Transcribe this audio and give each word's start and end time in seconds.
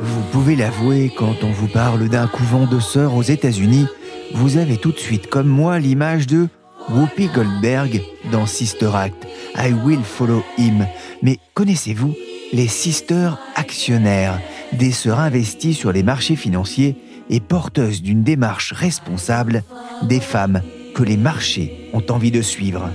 Vous 0.00 0.22
pouvez 0.32 0.56
l'avouer, 0.56 1.12
quand 1.16 1.44
on 1.44 1.50
vous 1.50 1.68
parle 1.68 2.08
d'un 2.08 2.26
couvent 2.26 2.66
de 2.66 2.80
sœurs 2.80 3.14
aux 3.14 3.22
États-Unis, 3.22 3.86
vous 4.34 4.56
avez 4.56 4.76
tout 4.76 4.92
de 4.92 4.98
suite, 4.98 5.28
comme 5.28 5.48
moi, 5.48 5.78
l'image 5.78 6.26
de 6.26 6.48
Whoopi 6.90 7.28
Goldberg 7.28 8.02
dans 8.32 8.46
Sister 8.46 8.90
Act, 8.94 9.26
I 9.56 9.72
Will 9.84 10.02
Follow 10.02 10.42
Him. 10.58 10.86
Mais 11.22 11.38
connaissez-vous 11.54 12.14
les 12.52 12.68
Sisters 12.68 13.38
actionnaires, 13.54 14.40
des 14.82 14.90
sœurs 14.90 15.20
investies 15.20 15.74
sur 15.74 15.92
les 15.92 16.02
marchés 16.02 16.34
financiers 16.34 16.96
et 17.30 17.38
porteuses 17.38 18.02
d'une 18.02 18.24
démarche 18.24 18.72
responsable, 18.72 19.62
des 20.08 20.18
femmes 20.18 20.60
que 20.96 21.04
les 21.04 21.16
marchés 21.16 21.88
ont 21.92 22.02
envie 22.10 22.32
de 22.32 22.42
suivre 22.42 22.90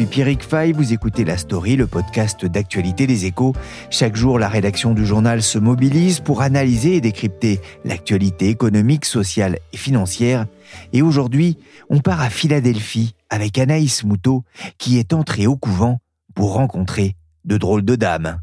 suis 0.00 0.06
Pierrick 0.06 0.42
Fay, 0.42 0.72
vous 0.72 0.94
écoutez 0.94 1.26
La 1.26 1.36
Story, 1.36 1.76
le 1.76 1.86
podcast 1.86 2.46
d'actualité 2.46 3.06
des 3.06 3.26
échos. 3.26 3.54
Chaque 3.90 4.16
jour, 4.16 4.38
la 4.38 4.48
rédaction 4.48 4.94
du 4.94 5.04
journal 5.04 5.42
se 5.42 5.58
mobilise 5.58 6.20
pour 6.20 6.40
analyser 6.40 6.96
et 6.96 7.00
décrypter 7.02 7.60
l'actualité 7.84 8.48
économique, 8.48 9.04
sociale 9.04 9.58
et 9.74 9.76
financière. 9.76 10.46
Et 10.94 11.02
aujourd'hui, 11.02 11.58
on 11.90 11.98
part 11.98 12.22
à 12.22 12.30
Philadelphie 12.30 13.14
avec 13.28 13.58
Anaïs 13.58 14.02
Moutot, 14.04 14.42
qui 14.78 14.98
est 14.98 15.12
entrée 15.12 15.46
au 15.46 15.56
couvent 15.56 16.00
pour 16.34 16.54
rencontrer 16.54 17.14
de 17.44 17.58
drôles 17.58 17.84
de 17.84 17.94
dames. 17.94 18.40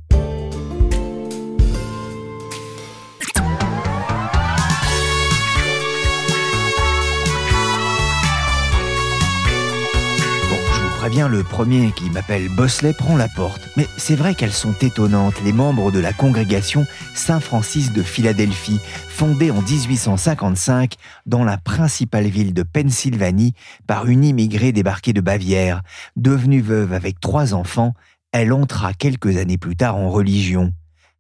Préviens, 11.08 11.30
le 11.30 11.42
premier 11.42 11.94
qui 11.94 12.10
m'appelle 12.10 12.50
Bosley 12.50 12.92
prend 12.92 13.16
la 13.16 13.30
porte. 13.30 13.70
Mais 13.78 13.88
c'est 13.96 14.18
vrai 14.18 14.36
qu'elles 14.36 14.52
sont 14.52 14.74
étonnantes, 14.82 15.42
les 15.46 15.54
membres 15.54 15.90
de 15.90 16.00
la 16.00 16.12
congrégation 16.12 16.86
Saint-Francis 17.16 17.94
de 17.94 18.04
Philadelphie, 18.04 18.82
fondée 19.08 19.50
en 19.50 19.62
1855 19.62 20.96
dans 21.26 21.46
la 21.46 21.58
principale 21.58 22.26
ville 22.26 22.54
de 22.54 22.62
Pennsylvanie 22.62 23.54
par 23.88 24.08
une 24.08 24.26
immigrée 24.26 24.74
débarquée 24.74 25.14
de 25.14 25.22
Bavière. 25.22 25.82
Devenue 26.18 26.60
veuve 26.60 26.92
avec 26.92 27.22
trois 27.22 27.54
enfants, 27.54 27.94
elle 28.34 28.52
entra 28.52 28.92
quelques 28.94 29.38
années 29.38 29.58
plus 29.58 29.78
tard 29.78 29.96
en 29.96 30.10
religion. 30.10 30.74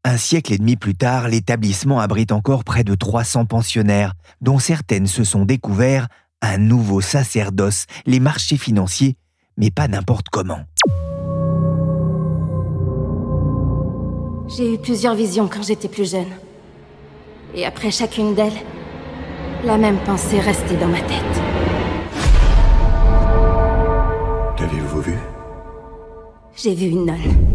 Un 0.03 0.17
siècle 0.17 0.51
et 0.51 0.57
demi 0.57 0.75
plus 0.75 0.95
tard, 0.95 1.29
l'établissement 1.29 2.01
abrite 2.01 2.33
encore 2.33 2.66
près 2.66 2.83
de 2.83 2.94
300 2.94 3.45
pensionnaires, 3.45 4.16
dont 4.41 4.59
certaines 4.59 5.07
se 5.07 5.23
sont 5.23 5.45
découverts 5.45 6.09
un 6.41 6.57
nouveau 6.57 7.00
sacerdoce, 7.00 7.85
les 8.06 8.19
marchés 8.19 8.57
financiers, 8.57 9.16
mais 9.57 9.72
pas 9.72 9.88
n'importe 9.88 10.29
comment. 10.29 10.59
J'ai 14.47 14.75
eu 14.75 14.78
plusieurs 14.78 15.16
visions 15.16 15.50
quand 15.51 15.63
j'étais 15.63 15.90
plus 15.90 16.09
jeune. 16.09 16.29
Et 17.53 17.66
après 17.66 17.91
chacune 17.91 18.34
d'elles, 18.34 18.53
la 19.66 19.78
même 19.78 19.97
pensée 20.06 20.40
restait 20.40 20.78
dans 20.78 20.88
ma 20.88 21.01
tête. 21.01 21.41
Qu'avez-vous 24.56 25.01
vu? 25.01 25.18
J'ai 26.56 26.75
vu 26.75 26.88
une 26.88 27.06
nonne. 27.06 27.47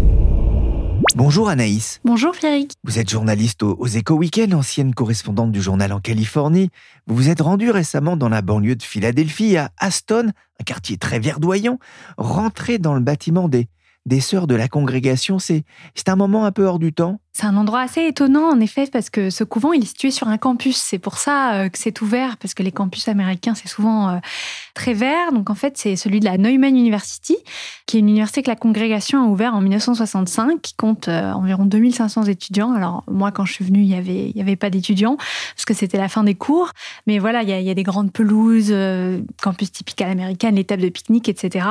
Bonjour 1.15 1.49
Anaïs. 1.51 2.01
Bonjour 2.05 2.33
Pierrick. 2.33 2.73
Vous 2.85 2.99
êtes 2.99 3.11
journaliste 3.11 3.63
au- 3.63 3.77
aux 3.79 3.87
Éco 3.87 4.15
Weekend, 4.15 4.55
ancienne 4.55 4.95
correspondante 4.95 5.53
du 5.53 5.61
journal 5.61 5.93
en 5.93 6.01
Californie. 6.01 6.71
Vous 7.07 7.15
vous 7.15 7.29
êtes 7.29 7.41
rendue 7.43 7.71
récemment 7.71 8.17
dans 8.17 8.31
la 8.31 8.41
banlieue 8.41 8.77
de 8.77 8.83
Philadelphie, 8.83 9.57
à 9.59 9.71
Aston, 9.79 10.29
un 10.61 10.65
quartier 10.65 10.97
très 10.97 11.19
verdoyant. 11.19 11.79
Rentré 12.17 12.79
dans 12.79 12.95
le 12.95 13.01
bâtiment 13.01 13.49
des, 13.49 13.69
des 14.07 14.21
sœurs 14.21 14.47
de 14.47 14.55
la 14.55 14.69
congrégation, 14.69 15.39
c'est 15.39 15.65
un 16.07 16.17
moment 16.17 16.45
un 16.45 16.53
peu 16.53 16.65
hors 16.65 16.79
du 16.79 16.93
temps. 16.93 17.19
C'est 17.35 17.47
un 17.47 17.57
endroit 17.57 17.81
assez 17.81 18.05
étonnant 18.05 18.51
en 18.51 18.61
effet 18.61 18.87
parce 18.93 19.09
que 19.09 19.31
ce 19.31 19.43
couvent 19.43 19.73
il 19.73 19.85
est 19.85 19.87
situé 19.87 20.11
sur 20.11 20.29
un 20.29 20.37
campus. 20.37 20.77
C'est 20.77 20.99
pour 20.99 21.17
ça 21.17 21.55
euh, 21.55 21.69
que 21.71 21.79
c'est 21.79 22.03
ouvert 22.03 22.37
parce 22.37 22.53
que 22.53 22.63
les 22.63 22.73
campus 22.73 23.09
américains 23.09 23.55
c'est 23.55 23.69
souvent 23.69 24.11
euh, 24.11 24.19
très 24.75 24.93
vert. 24.93 25.33
Donc 25.33 25.49
en 25.49 25.55
fait 25.55 25.79
c'est 25.79 25.97
celui 25.97 26.21
de 26.21 26.27
la 26.27 26.37
Neumann 26.37 26.77
University 26.77 27.39
qui 27.87 27.97
est 27.97 28.01
une 28.01 28.11
université 28.11 28.43
que 28.43 28.51
la 28.51 28.57
congrégation 28.57 29.25
a 29.25 29.27
ouvert 29.27 29.55
en 29.55 29.63
1965 29.63 30.61
qui 30.61 30.75
compte 30.75 31.09
euh, 31.09 31.33
environ 31.33 31.65
2500 31.65 32.25
étudiants. 32.25 32.75
Alors 32.75 33.03
moi 33.11 33.33
quand 33.33 33.47
je 33.47 33.55
suis 33.55 33.65
venue 33.65 33.81
il 33.81 33.89
y 33.89 33.95
avait 33.95 34.33
y 34.35 34.41
avait 34.43 34.57
pas 34.57 34.69
d'étudiants 34.69 35.17
parce 35.17 35.65
que 35.65 35.73
c'était 35.73 35.99
la 35.99 36.11
fin 36.11 36.25
des 36.25 36.35
cours. 36.35 36.73
Mais 37.07 37.19
voilà 37.19 37.43
il 37.43 37.49
y 37.49 37.71
a, 37.71 37.75
des 37.75 37.83
grandes 37.83 38.13
pelouses, 38.13 38.75
campus 39.41 39.73
typique 39.73 40.03
à 40.03 40.07
l'américaine, 40.07 40.57
les 40.57 40.65
tables 40.65 40.83
de 40.83 40.91
pique-nique 40.91 41.31
etc. 41.31 41.67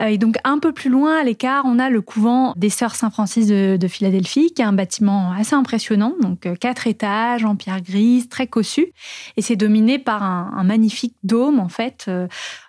Et 0.00 0.16
donc 0.16 0.36
un 0.44 0.58
peu 0.58 0.72
plus 0.72 0.88
loin 0.88 1.20
à 1.20 1.24
l'écart 1.24 1.47
on 1.64 1.78
a 1.78 1.90
le 1.90 2.00
couvent 2.00 2.52
des 2.56 2.70
sœurs 2.70 2.94
Saint-Francis 2.94 3.46
de, 3.46 3.76
de 3.76 3.88
Philadelphie 3.88 4.52
qui 4.54 4.62
est 4.62 4.64
un 4.64 4.72
bâtiment 4.72 5.32
assez 5.32 5.54
impressionnant, 5.54 6.14
donc 6.20 6.46
euh, 6.46 6.54
quatre 6.54 6.86
étages 6.86 7.44
en 7.44 7.56
pierre 7.56 7.80
grise, 7.80 8.28
très 8.28 8.46
cossu, 8.46 8.92
et 9.36 9.42
c'est 9.42 9.56
dominé 9.56 9.98
par 9.98 10.22
un, 10.22 10.52
un 10.56 10.64
magnifique 10.64 11.14
dôme 11.22 11.60
en 11.60 11.68
fait 11.68 12.06
euh, 12.08 12.26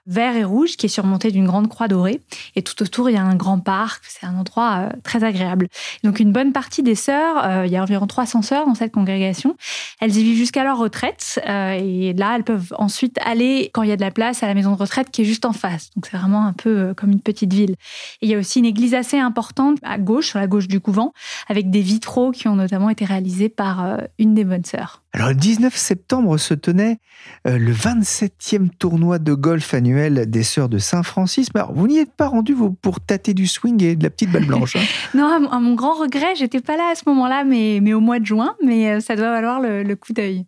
vert 0.09 0.35
et 0.35 0.43
rouge 0.43 0.75
qui 0.75 0.87
est 0.87 0.89
surmonté 0.89 1.31
d'une 1.31 1.45
grande 1.45 1.69
croix 1.69 1.87
dorée. 1.87 2.19
Et 2.55 2.63
tout 2.63 2.81
autour 2.81 3.09
il 3.09 3.13
y 3.13 3.17
a 3.17 3.23
un 3.23 3.35
grand 3.35 3.59
parc, 3.59 4.03
c'est 4.07 4.25
un 4.25 4.35
endroit 4.35 4.79
euh, 4.79 4.89
très 5.03 5.23
agréable. 5.23 5.67
Donc 6.03 6.19
une 6.19 6.31
bonne 6.31 6.51
partie 6.51 6.83
des 6.83 6.95
sœurs, 6.95 7.45
euh, 7.45 7.65
il 7.65 7.71
y 7.71 7.77
a 7.77 7.83
environ 7.83 8.07
300 8.07 8.41
sœurs 8.41 8.65
dans 8.65 8.73
cette 8.73 8.91
congrégation, 8.91 9.55
elles 10.01 10.17
y 10.17 10.23
vivent 10.23 10.37
jusqu'à 10.37 10.63
leur 10.63 10.77
retraite 10.77 11.39
euh, 11.47 11.79
et 11.79 12.13
là 12.13 12.35
elles 12.35 12.43
peuvent 12.43 12.73
ensuite 12.77 13.17
aller 13.23 13.69
quand 13.73 13.83
il 13.83 13.89
y 13.89 13.91
a 13.91 13.97
de 13.97 14.01
la 14.01 14.11
place 14.11 14.41
à 14.41 14.47
la 14.47 14.55
maison 14.55 14.71
de 14.71 14.77
retraite 14.77 15.11
qui 15.11 15.21
est 15.21 15.25
juste 15.25 15.45
en 15.45 15.53
face. 15.53 15.91
Donc 15.95 16.07
c'est 16.07 16.17
vraiment 16.17 16.45
un 16.45 16.53
peu 16.53 16.93
comme 16.95 17.11
une 17.11 17.21
petite 17.21 17.53
ville. 17.53 17.75
Et 18.21 18.25
il 18.25 18.29
y 18.29 18.35
a 18.35 18.39
aussi 18.39 18.59
une 18.59 18.65
église 18.65 18.95
assez 18.95 19.19
importante 19.19 19.77
à 19.83 19.99
gauche, 19.99 20.27
sur 20.27 20.39
la 20.39 20.47
gauche 20.47 20.67
du 20.67 20.79
couvent, 20.79 21.13
avec 21.47 21.69
des 21.69 21.81
vitraux 21.81 22.31
qui 22.31 22.47
ont 22.47 22.55
notamment 22.55 22.89
été 22.89 23.05
réalisés 23.05 23.49
par 23.49 23.99
une 24.17 24.33
des 24.33 24.43
bonnes 24.43 24.65
sœurs. 24.65 25.03
Alors 25.11 25.29
le 25.29 25.35
19 25.35 25.75
septembre 25.75 26.37
se 26.37 26.53
tenait 26.53 26.99
euh, 27.47 27.57
le 27.57 27.73
27e 27.73 28.69
tournoi 28.77 29.17
de 29.17 29.33
golf 29.33 29.73
annuel 29.73 30.29
des 30.29 30.43
sœurs 30.43 30.69
de 30.69 30.77
Saint-Francis. 30.77 31.49
Vous 31.73 31.87
n'y 31.87 31.97
êtes 31.97 32.13
pas 32.13 32.27
rendu 32.27 32.53
vous, 32.53 32.71
pour 32.71 32.99
tâter 32.99 33.33
du 33.33 33.47
swing 33.47 33.81
et 33.83 33.95
de 33.95 34.03
la 34.03 34.11
petite 34.11 34.31
balle 34.31 34.45
blanche. 34.45 34.75
hein 34.75 34.81
Non, 35.15 35.25
à 35.25 35.39
mon- 35.39 35.49
à 35.49 35.59
mon 35.59 35.73
grand 35.73 35.93
regret, 35.95 36.35
j'étais 36.35 36.61
pas 36.61 36.77
là 36.77 36.89
à 36.91 36.95
ce 36.95 37.03
moment-là, 37.07 37.43
mais, 37.43 37.79
mais 37.81 37.93
au 37.93 37.99
mois 38.01 38.19
de 38.19 38.25
juin, 38.25 38.55
mais 38.63 38.91
euh, 38.91 38.99
ça 38.99 39.15
doit 39.15 39.31
valoir 39.31 39.59
le, 39.59 39.81
le 39.83 39.95
coup 39.95 40.13
d'œil. 40.13 40.45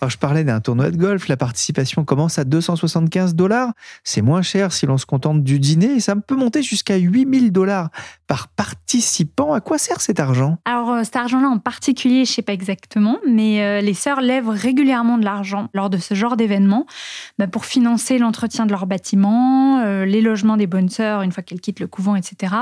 Alors, 0.00 0.10
je 0.10 0.18
parlais 0.18 0.44
d'un 0.44 0.60
tournoi 0.60 0.92
de 0.92 0.96
golf, 0.96 1.26
la 1.26 1.36
participation 1.36 2.04
commence 2.04 2.38
à 2.38 2.44
275 2.44 3.34
dollars. 3.34 3.72
C'est 4.04 4.22
moins 4.22 4.42
cher 4.42 4.72
si 4.72 4.86
l'on 4.86 4.96
se 4.96 5.06
contente 5.06 5.42
du 5.42 5.58
dîner 5.58 5.96
et 5.96 6.00
ça 6.00 6.14
peut 6.14 6.36
monter 6.36 6.62
jusqu'à 6.62 6.96
8000 6.96 7.50
dollars 7.50 7.90
par 8.28 8.46
participant. 8.46 9.52
À 9.54 9.60
quoi 9.60 9.76
sert 9.76 10.00
cet 10.00 10.20
argent? 10.20 10.58
Alors, 10.64 10.92
euh, 10.92 11.02
cet 11.02 11.16
argent-là 11.16 11.48
en 11.48 11.58
particulier, 11.58 12.24
je 12.24 12.32
sais 12.32 12.42
pas 12.42 12.52
exactement, 12.52 13.18
mais 13.28 13.60
euh, 13.60 13.80
les 13.80 13.94
sœurs 13.94 14.20
lèvent 14.20 14.48
régulièrement 14.48 15.18
de 15.18 15.24
l'argent 15.24 15.68
lors 15.74 15.90
de 15.90 15.98
ce 15.98 16.14
genre 16.14 16.36
d'événement 16.36 16.86
bah, 17.40 17.48
pour 17.48 17.64
financer 17.64 18.18
l'entretien 18.18 18.66
de 18.66 18.70
leurs 18.70 18.86
bâtiments, 18.86 19.80
euh, 19.80 20.04
les 20.04 20.20
logements 20.20 20.56
des 20.56 20.68
bonnes 20.68 20.90
sœurs 20.90 21.22
une 21.22 21.32
fois 21.32 21.42
qu'elles 21.42 21.60
quittent 21.60 21.80
le 21.80 21.88
couvent, 21.88 22.14
etc. 22.14 22.54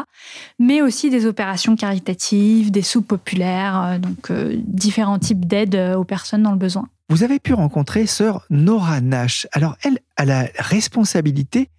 Mais 0.58 0.80
aussi 0.80 1.10
des 1.10 1.26
opérations 1.26 1.76
caritatives, 1.76 2.70
des 2.70 2.82
soupes 2.82 3.08
populaires, 3.08 3.98
donc 4.00 4.32
différents 4.32 5.18
types 5.18 5.44
d'aides 5.44 5.94
aux 5.96 6.04
personnes 6.04 6.42
dans 6.42 6.52
le 6.52 6.58
besoin. 6.58 6.88
Vous 7.08 7.22
avez 7.22 7.38
pu 7.38 7.54
rencontrer 7.54 8.06
sœur 8.06 8.44
Nora 8.50 9.00
Nash. 9.00 9.46
Alors, 9.52 9.76
elle 9.82 10.00
a 10.16 10.24
la 10.24 10.48
responsabilité 10.58 11.70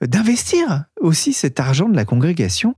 d'investir 0.00 0.84
aussi 1.00 1.32
cet 1.32 1.58
argent 1.58 1.88
de 1.88 1.96
la 1.96 2.04
congrégation. 2.04 2.74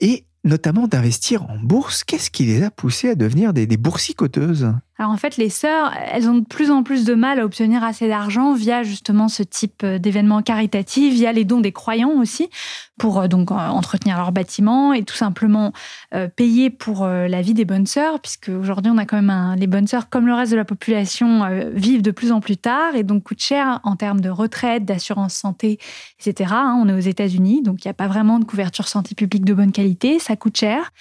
Et 0.00 0.26
notamment 0.44 0.88
d'investir 0.88 1.48
en 1.48 1.58
bourse. 1.58 2.04
Qu'est-ce 2.04 2.30
qui 2.30 2.44
les 2.44 2.62
a 2.62 2.70
poussées 2.70 3.10
à 3.10 3.14
devenir 3.14 3.52
des, 3.52 3.66
des 3.66 3.76
boursicoteuses? 3.76 4.72
Alors 5.00 5.12
en 5.12 5.16
fait, 5.16 5.36
les 5.36 5.48
sœurs, 5.48 5.92
elles 6.12 6.28
ont 6.28 6.34
de 6.34 6.44
plus 6.44 6.72
en 6.72 6.82
plus 6.82 7.04
de 7.04 7.14
mal 7.14 7.38
à 7.38 7.44
obtenir 7.44 7.84
assez 7.84 8.08
d'argent 8.08 8.52
via 8.52 8.82
justement 8.82 9.28
ce 9.28 9.44
type 9.44 9.82
euh, 9.84 10.00
d'événements 10.00 10.42
caritatifs, 10.42 11.14
via 11.14 11.32
les 11.32 11.44
dons 11.44 11.60
des 11.60 11.70
croyants 11.70 12.18
aussi, 12.18 12.50
pour 12.98 13.20
euh, 13.20 13.28
donc 13.28 13.52
entretenir 13.52 14.16
leur 14.16 14.32
bâtiment 14.32 14.92
et 14.92 15.04
tout 15.04 15.14
simplement 15.14 15.72
euh, 16.14 16.26
payer 16.26 16.68
pour 16.70 17.06
la 17.06 17.42
vie 17.42 17.54
des 17.54 17.64
bonnes 17.64 17.86
sœurs, 17.86 18.18
puisque 18.18 18.48
aujourd'hui 18.48 18.90
on 18.92 18.98
a 18.98 19.04
quand 19.04 19.16
même 19.16 19.30
un, 19.30 19.54
les 19.54 19.68
bonnes 19.68 19.86
sœurs, 19.86 20.08
comme 20.08 20.26
le 20.26 20.34
reste 20.34 20.50
de 20.50 20.56
la 20.56 20.64
population, 20.64 21.48
vivent 21.72 22.02
de 22.02 22.10
plus 22.10 22.32
en 22.32 22.40
plus 22.40 22.56
tard 22.56 22.96
et 22.96 23.04
donc 23.04 23.22
coûtent 23.22 23.42
cher 23.42 23.80
en 23.84 23.94
termes 23.94 24.20
de 24.20 24.30
retraite, 24.30 24.84
d'assurance 24.84 25.34
santé, 25.34 25.78
etc. 26.20 26.50
hein. 26.54 26.80
on 26.82 26.88
est 26.88 26.92
aux 26.92 26.98
États-Unis, 26.98 27.62
donc 27.62 27.84
il 27.84 27.88
n'y 27.88 27.90
a 27.90 27.94
pas 27.94 28.08
vraiment 28.08 28.38
de 28.40 28.44
couverture 28.44 28.88
santé 28.88 29.14
publique 29.14 29.44
de 29.44 29.54
bonne 29.54 29.72
qualité, 29.72 30.18
ça 30.18 30.34
coûte 30.34 30.56
cher. 30.56 30.92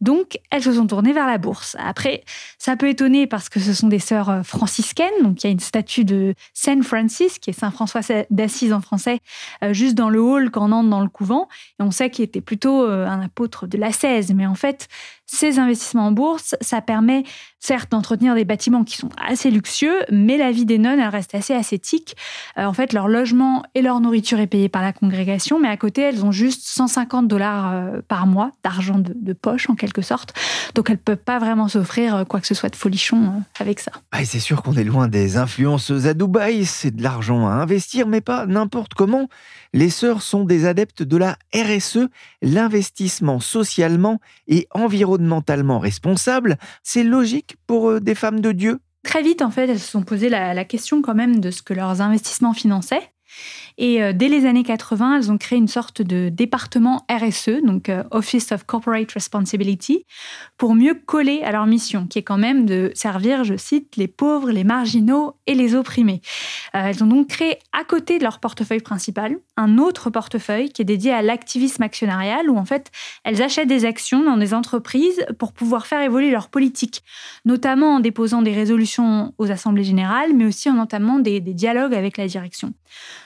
Donc 0.00 0.38
elles 0.50 0.62
se 0.62 0.72
sont 0.74 0.86
tournées 0.86 1.12
vers 1.12 1.26
la 1.26 1.38
bourse. 1.38 1.76
Après, 1.78 2.22
ça 2.58 2.76
peut 2.76 2.88
étonner 2.88 3.26
parce 3.26 3.45
que 3.48 3.60
ce 3.60 3.74
sont 3.74 3.88
des 3.88 3.98
sœurs 3.98 4.30
euh, 4.30 4.42
franciscaines, 4.42 5.22
donc 5.22 5.42
il 5.42 5.46
y 5.46 5.50
a 5.50 5.52
une 5.52 5.60
statue 5.60 6.04
de 6.04 6.34
Saint 6.54 6.82
Francis, 6.82 7.38
qui 7.38 7.50
est 7.50 7.52
Saint 7.52 7.70
François 7.70 8.00
d'Assise 8.30 8.72
en 8.72 8.80
français, 8.80 9.20
euh, 9.62 9.72
juste 9.72 9.94
dans 9.94 10.08
le 10.08 10.20
hall 10.20 10.50
quand 10.50 10.68
on 10.68 10.72
entre 10.72 10.88
dans 10.88 11.00
le 11.00 11.08
couvent. 11.08 11.48
Et 11.78 11.82
on 11.82 11.90
sait 11.90 12.10
qu'il 12.10 12.24
était 12.24 12.40
plutôt 12.40 12.84
euh, 12.84 13.06
un 13.06 13.20
apôtre 13.20 13.66
de 13.66 13.78
l'ascèse. 13.78 14.32
Mais 14.32 14.46
en 14.46 14.54
fait, 14.54 14.88
ces 15.26 15.58
investissements 15.58 16.06
en 16.06 16.12
bourse, 16.12 16.54
ça 16.60 16.80
permet 16.80 17.24
certes 17.58 17.90
d'entretenir 17.90 18.34
des 18.34 18.44
bâtiments 18.44 18.84
qui 18.84 18.96
sont 18.96 19.08
assez 19.16 19.50
luxueux, 19.50 19.98
mais 20.10 20.36
la 20.36 20.52
vie 20.52 20.66
des 20.66 20.78
nonnes, 20.78 21.00
elle 21.00 21.08
reste 21.08 21.34
assez 21.34 21.52
ascétique. 21.52 22.16
En 22.56 22.72
fait, 22.72 22.92
leur 22.92 23.08
logement 23.08 23.64
et 23.74 23.82
leur 23.82 24.00
nourriture 24.00 24.38
est 24.38 24.46
payée 24.46 24.68
par 24.68 24.82
la 24.82 24.92
congrégation, 24.92 25.58
mais 25.58 25.68
à 25.68 25.76
côté, 25.76 26.02
elles 26.02 26.24
ont 26.24 26.30
juste 26.30 26.62
150 26.64 27.26
dollars 27.26 27.74
par 28.06 28.28
mois 28.28 28.52
d'argent 28.62 29.00
de, 29.00 29.32
poche, 29.32 29.68
en 29.68 29.74
quelque 29.74 30.00
sorte. 30.00 30.32
Donc, 30.76 30.90
elles 30.90 30.96
ne 30.96 31.00
peuvent 31.00 31.16
pas 31.16 31.40
vraiment 31.40 31.66
s'offrir 31.66 32.24
quoi 32.28 32.40
que 32.40 32.46
ce 32.46 32.54
soit 32.54 32.68
de 32.68 32.76
folichon 32.76 33.35
avec 33.58 33.80
ça. 33.80 33.92
Ah, 34.12 34.24
c'est 34.24 34.40
sûr 34.40 34.62
qu'on 34.62 34.74
est 34.74 34.84
loin 34.84 35.08
des 35.08 35.36
influenceuses 35.36 36.06
à 36.06 36.14
Dubaï, 36.14 36.64
c'est 36.64 36.90
de 36.90 37.02
l'argent 37.02 37.46
à 37.46 37.52
investir, 37.52 38.06
mais 38.06 38.20
pas 38.20 38.46
n'importe 38.46 38.94
comment. 38.94 39.28
Les 39.72 39.90
sœurs 39.90 40.22
sont 40.22 40.44
des 40.44 40.66
adeptes 40.66 41.02
de 41.02 41.16
la 41.16 41.36
RSE, 41.54 42.08
l'investissement 42.42 43.40
socialement 43.40 44.20
et 44.48 44.68
environnementalement 44.72 45.78
responsable. 45.78 46.56
C'est 46.82 47.04
logique 47.04 47.56
pour 47.66 47.90
euh, 47.90 48.00
des 48.00 48.14
femmes 48.14 48.40
de 48.40 48.52
Dieu? 48.52 48.80
Très 49.02 49.22
vite, 49.22 49.42
en 49.42 49.50
fait, 49.50 49.68
elles 49.68 49.78
se 49.78 49.90
sont 49.90 50.02
posé 50.02 50.28
la, 50.28 50.52
la 50.52 50.64
question 50.64 51.02
quand 51.02 51.14
même 51.14 51.40
de 51.40 51.50
ce 51.50 51.62
que 51.62 51.74
leurs 51.74 52.00
investissements 52.00 52.54
finançaient. 52.54 53.12
Et 53.78 54.02
euh, 54.02 54.12
dès 54.12 54.28
les 54.28 54.46
années 54.46 54.62
80, 54.62 55.16
elles 55.16 55.32
ont 55.32 55.38
créé 55.38 55.58
une 55.58 55.68
sorte 55.68 56.02
de 56.02 56.28
département 56.28 57.04
RSE, 57.10 57.62
donc 57.64 57.88
euh, 57.88 58.04
Office 58.10 58.52
of 58.52 58.64
Corporate 58.64 59.10
Responsibility, 59.12 60.04
pour 60.56 60.74
mieux 60.74 60.94
coller 60.94 61.42
à 61.42 61.52
leur 61.52 61.66
mission, 61.66 62.06
qui 62.06 62.18
est 62.18 62.22
quand 62.22 62.38
même 62.38 62.66
de 62.66 62.90
servir, 62.94 63.44
je 63.44 63.56
cite, 63.56 63.96
les 63.96 64.08
pauvres, 64.08 64.50
les 64.50 64.64
marginaux 64.64 65.36
et 65.46 65.54
les 65.54 65.74
opprimés. 65.74 66.22
Euh, 66.74 66.86
elles 66.86 67.04
ont 67.04 67.08
donc 67.08 67.28
créé, 67.28 67.58
à 67.72 67.84
côté 67.84 68.18
de 68.18 68.22
leur 68.22 68.40
portefeuille 68.40 68.80
principal, 68.80 69.36
un 69.56 69.78
autre 69.78 70.10
portefeuille 70.10 70.70
qui 70.70 70.82
est 70.82 70.86
dédié 70.86 71.12
à 71.12 71.22
l'activisme 71.22 71.82
actionnarial, 71.82 72.50
où 72.50 72.56
en 72.56 72.64
fait, 72.64 72.90
elles 73.24 73.42
achètent 73.42 73.68
des 73.68 73.84
actions 73.84 74.24
dans 74.24 74.36
des 74.36 74.54
entreprises 74.54 75.24
pour 75.38 75.52
pouvoir 75.52 75.86
faire 75.86 76.00
évoluer 76.02 76.30
leur 76.30 76.48
politique, 76.48 77.02
notamment 77.44 77.96
en 77.96 78.00
déposant 78.00 78.42
des 78.42 78.52
résolutions 78.52 79.34
aux 79.38 79.50
assemblées 79.50 79.84
générales, 79.84 80.32
mais 80.34 80.44
aussi 80.44 80.68
en 80.68 80.78
entamant 80.78 81.18
des, 81.18 81.40
dialogues 81.40 81.94
avec 81.94 82.16
la 82.16 82.26
direction. 82.26 82.72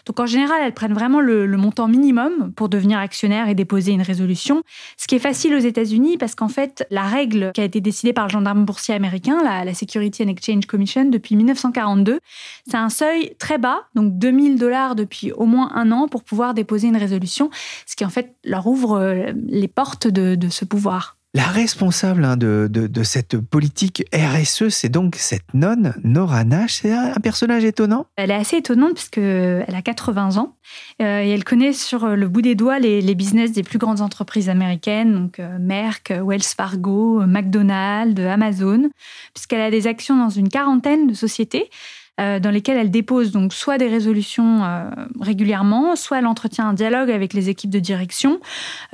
Donc 0.07 0.21
en 0.21 0.27
général, 0.27 0.61
elles 0.63 0.75
prennent 0.75 0.95
vraiment 0.95 1.21
le, 1.21 1.47
le, 1.47 1.57
montant 1.57 1.89
minimum 1.89 2.53
pour 2.55 2.69
devenir 2.69 2.99
actionnaire 2.99 3.49
et 3.49 3.55
déposer 3.55 3.93
une 3.93 4.03
résolution, 4.03 4.63
ce 4.97 5.07
qui 5.07 5.15
est 5.17 5.21
facile 5.21 5.55
aux 5.55 5.59
États-Unis 5.59 6.17
parce 6.17 6.35
qu'en 6.35 6.49
fait, 6.49 6.87
la 6.91 7.03
règle 7.03 7.51
qui 7.55 7.61
a 7.61 7.65
été 7.65 7.81
décidée 7.81 8.13
par 8.13 8.27
le 8.27 8.31
gendarme 8.31 8.65
boursier 8.65 8.95
américain, 8.95 9.39
la, 9.43 9.65
la 9.65 9.75
Security 9.75 10.23
and 10.25 10.29
Exchange 10.29 10.67
Commission, 10.67 11.05
depuis 11.07 11.37
1942, 11.37 12.21
c'est 12.67 12.77
un 12.77 12.89
seuil 12.89 13.35
très 13.39 13.59
bas, 13.59 13.83
donc 13.95 14.19
2000 14.19 14.59
dollars 14.59 14.95
depuis 14.95 15.33
au 15.33 15.47
moins 15.47 15.71
un 15.75 15.93
an 15.93 16.09
pour 16.09 16.20
pouvoir 16.23 16.55
déposer 16.55 16.89
une 16.89 16.97
résolution, 16.97 17.51
ce 17.87 17.97
qui 17.97 18.05
en 18.05 18.11
fait 18.11 18.35
leur 18.45 18.67
ouvre 18.67 18.99
euh, 18.99 19.33
les 19.47 19.69
portes 19.69 20.07
de, 20.07 20.35
de 20.35 20.49
ce 20.49 20.65
pouvoir. 20.65 21.17
La 21.33 21.45
responsable 21.45 22.25
hein, 22.25 22.37
de, 22.37 22.69
de, 22.69 22.89
de, 22.89 23.03
cette 23.05 23.39
politique 23.39 24.03
RSE, 24.13 24.69
c'est 24.69 24.89
donc 24.89 25.15
cette 25.15 25.55
nonne, 25.55 25.95
Nora 26.03 26.43
Nash. 26.43 26.81
C'est 26.83 26.93
un 26.93 27.21
personnage 27.23 27.65
étonnant. 27.65 28.07
Elle 28.17 28.33
est 28.33 28.35
assez 28.35 28.57
étonnante 28.57 28.95
puisqu'elle 28.95 29.65
a 29.69 29.81
80 29.83 30.39
ans 30.39 30.57
euh, 31.01 31.23
et 31.23 31.29
elle 31.29 31.45
connaît 31.45 31.73
sur 31.73 32.09
le 32.09 32.29
bout 32.29 32.43
des 32.43 32.57
doigts 32.57 32.81
les, 32.81 33.01
les, 33.01 33.15
business 33.15 33.53
des 33.53 33.63
plus 33.63 33.79
grandes 33.79 34.01
entreprises 34.01 34.49
américaines, 34.49 35.15
donc 35.15 35.39
euh, 35.39 35.57
Merck, 35.61 36.13
Wells 36.21 36.43
Fargo, 36.43 37.25
McDonald's, 37.25 38.21
Amazon, 38.21 38.91
puisqu'elle 39.33 39.61
a 39.61 39.71
des 39.71 39.87
actions 39.87 40.17
dans 40.17 40.31
une 40.31 40.49
quarantaine 40.49 41.07
de 41.07 41.15
sociétés 41.15 41.71
euh, 41.71 42.00
dans 42.21 42.51
lesquelles 42.51 42.77
elle 42.77 42.91
dépose 42.91 43.33
donc 43.33 43.55
soit 43.55 43.79
des 43.79 43.89
résolutions 43.89 44.65
euh, 44.65 44.91
régulièrement, 45.21 45.97
soit 45.97 46.19
elle 46.19 46.27
entretient 46.27 46.69
un 46.69 46.75
dialogue 46.75 47.11
avec 47.11 47.33
les 47.33 47.49
équipes 47.49 47.71
de 47.71 47.79
direction, 47.79 48.41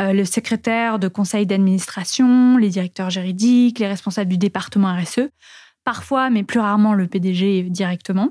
euh, 0.01 0.13
le 0.13 0.25
secrétaire 0.25 0.99
de 0.99 1.09
conseil 1.09 1.45
d'administration, 1.45 2.57
les 2.57 2.69
directeurs 2.69 3.11
juridiques, 3.11 3.81
les 3.81 3.89
responsables 3.89 4.31
du 4.31 4.39
département 4.39 4.95
RSE, 4.95 5.29
parfois, 5.85 6.31
mais 6.31 6.45
plus 6.45 6.61
rarement 6.61 6.95
le 6.95 7.07
PDG 7.07 7.65
directement. 7.65 8.31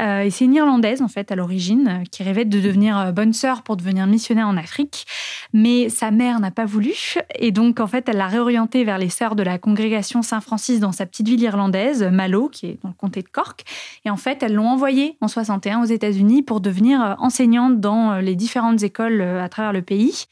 Euh, 0.00 0.28
c'est 0.30 0.44
une 0.44 0.54
Irlandaise, 0.54 1.02
en 1.02 1.08
fait, 1.08 1.30
à 1.30 1.36
l'origine, 1.36 2.00
euh, 2.00 2.04
qui 2.10 2.22
rêvait 2.22 2.44
de 2.44 2.60
devenir 2.60 2.98
euh, 2.98 3.12
bonne 3.12 3.32
sœur 3.32 3.62
pour 3.62 3.76
devenir 3.76 4.06
missionnaire 4.06 4.48
en 4.48 4.56
Afrique. 4.56 5.06
Mais 5.52 5.88
sa 5.88 6.10
mère 6.10 6.40
n'a 6.40 6.50
pas 6.50 6.64
voulu. 6.64 6.94
Et 7.38 7.52
donc, 7.52 7.78
en 7.78 7.86
fait, 7.86 8.08
elle 8.08 8.16
l'a 8.16 8.26
réorientée 8.26 8.82
vers 8.84 8.98
les 8.98 9.08
sœurs 9.08 9.36
de 9.36 9.42
la 9.42 9.58
congrégation 9.58 10.22
Saint-Francis 10.22 10.80
dans 10.80 10.92
sa 10.92 11.06
petite 11.06 11.28
ville 11.28 11.42
irlandaise, 11.42 12.02
Mallow, 12.02 12.48
qui 12.48 12.66
est 12.66 12.78
dans 12.82 12.88
le 12.88 12.94
comté 12.94 13.22
de 13.22 13.28
Cork. 13.28 13.62
Et 14.04 14.10
en 14.10 14.16
fait, 14.16 14.42
elles 14.42 14.54
l'ont 14.54 14.68
envoyée 14.68 15.16
en 15.20 15.28
61 15.28 15.82
aux 15.82 15.86
États-Unis 15.86 16.42
pour 16.42 16.60
devenir 16.60 17.16
enseignante 17.18 17.80
dans 17.80 18.16
les 18.16 18.34
différentes 18.34 18.82
écoles 18.82 19.22
à 19.22 19.48
travers 19.48 19.72
le 19.72 19.82
pays. 19.82 20.24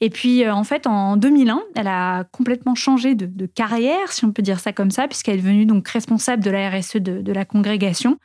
Et 0.00 0.10
puis, 0.10 0.48
en 0.48 0.64
fait, 0.64 0.86
en 0.86 1.16
2001, 1.16 1.62
elle 1.76 1.88
a 1.88 2.24
complètement 2.24 2.74
changé 2.74 3.14
de, 3.14 3.46
carrière, 3.46 4.12
si 4.12 4.24
on 4.24 4.32
peut 4.32 4.42
dire 4.42 4.58
ça 4.58 4.72
comme 4.72 4.90
ça, 4.90 5.06
puisqu'elle 5.06 5.36
est 5.36 5.42
devenue 5.42 5.66
donc 5.66 5.86
responsable 5.88 6.42
de 6.42 6.50
la 6.50 6.70
RSE 6.70 6.96
de 6.96 7.32
la 7.32 7.44
congrégation. 7.44 8.18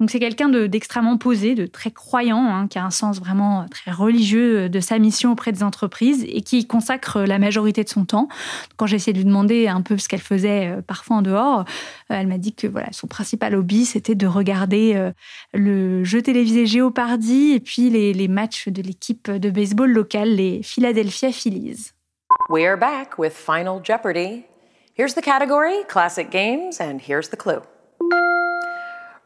Donc 0.00 0.10
c'est 0.10 0.18
quelqu'un 0.18 0.48
d'extrêmement 0.48 1.16
posé, 1.16 1.54
de 1.54 1.66
très 1.66 1.90
croyant, 1.90 2.44
hein, 2.44 2.68
qui 2.68 2.78
a 2.78 2.84
un 2.84 2.90
sens 2.90 3.18
vraiment 3.18 3.66
très 3.70 3.90
religieux 3.90 4.68
de 4.68 4.80
sa 4.80 4.98
mission 4.98 5.32
auprès 5.32 5.52
des 5.52 5.62
entreprises 5.62 6.24
et 6.28 6.42
qui 6.42 6.66
consacre 6.66 7.20
la 7.20 7.38
majorité 7.38 7.84
de 7.84 7.88
son 7.88 8.04
temps. 8.04 8.28
Quand 8.76 8.86
j'ai 8.86 8.96
essayé 8.96 9.12
de 9.12 9.18
lui 9.18 9.24
demander 9.24 9.68
un 9.68 9.82
peu 9.82 9.98
ce 9.98 10.08
qu'elle 10.08 10.20
faisait 10.20 10.68
euh, 10.68 10.82
parfois 10.82 11.16
en 11.16 11.22
dehors, 11.22 11.60
euh, 11.60 11.62
elle 12.10 12.26
m'a 12.26 12.38
dit 12.38 12.54
que 12.54 12.66
voilà, 12.66 12.88
son 12.92 13.06
principal 13.06 13.54
hobby, 13.54 13.84
c'était 13.84 14.14
de 14.14 14.26
regarder 14.26 14.94
euh, 14.96 15.12
le 15.52 16.04
jeu 16.04 16.22
télévisé 16.22 16.66
Géopardy 16.66 17.52
et 17.52 17.60
puis 17.60 17.90
les, 17.90 18.12
les 18.12 18.28
matchs 18.28 18.68
de 18.68 18.82
l'équipe 18.82 19.30
de 19.30 19.50
baseball 19.50 19.90
locale, 19.90 20.34
les 20.34 20.62
Philadelphia 20.62 21.32
Phillies. 21.32 21.92
We 22.50 22.64
are 22.64 22.76
back 22.76 23.18
with 23.18 23.32
Final 23.32 23.80
Jeopardy. 23.82 24.44
Here's 24.94 25.14
the 25.14 25.22
category, 25.22 25.84
classic 25.88 26.30
games, 26.30 26.80
and 26.80 27.00
here's 27.00 27.28
the 27.28 27.36
clue. 27.36 27.62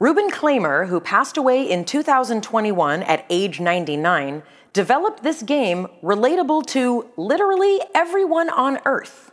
Reuben 0.01 0.31
Klamer, 0.31 0.89
who 0.89 0.99
passed 0.99 1.37
away 1.37 1.63
in 1.63 1.85
2021 1.85 3.03
at 3.03 3.27
age 3.29 3.61
99, 3.61 4.43
developed 4.73 5.23
this 5.23 5.43
game 5.43 5.89
relatable 6.03 6.65
to 6.69 7.11
literally 7.19 7.83
everyone 7.95 8.49
on 8.49 8.79
Earth. 8.87 9.31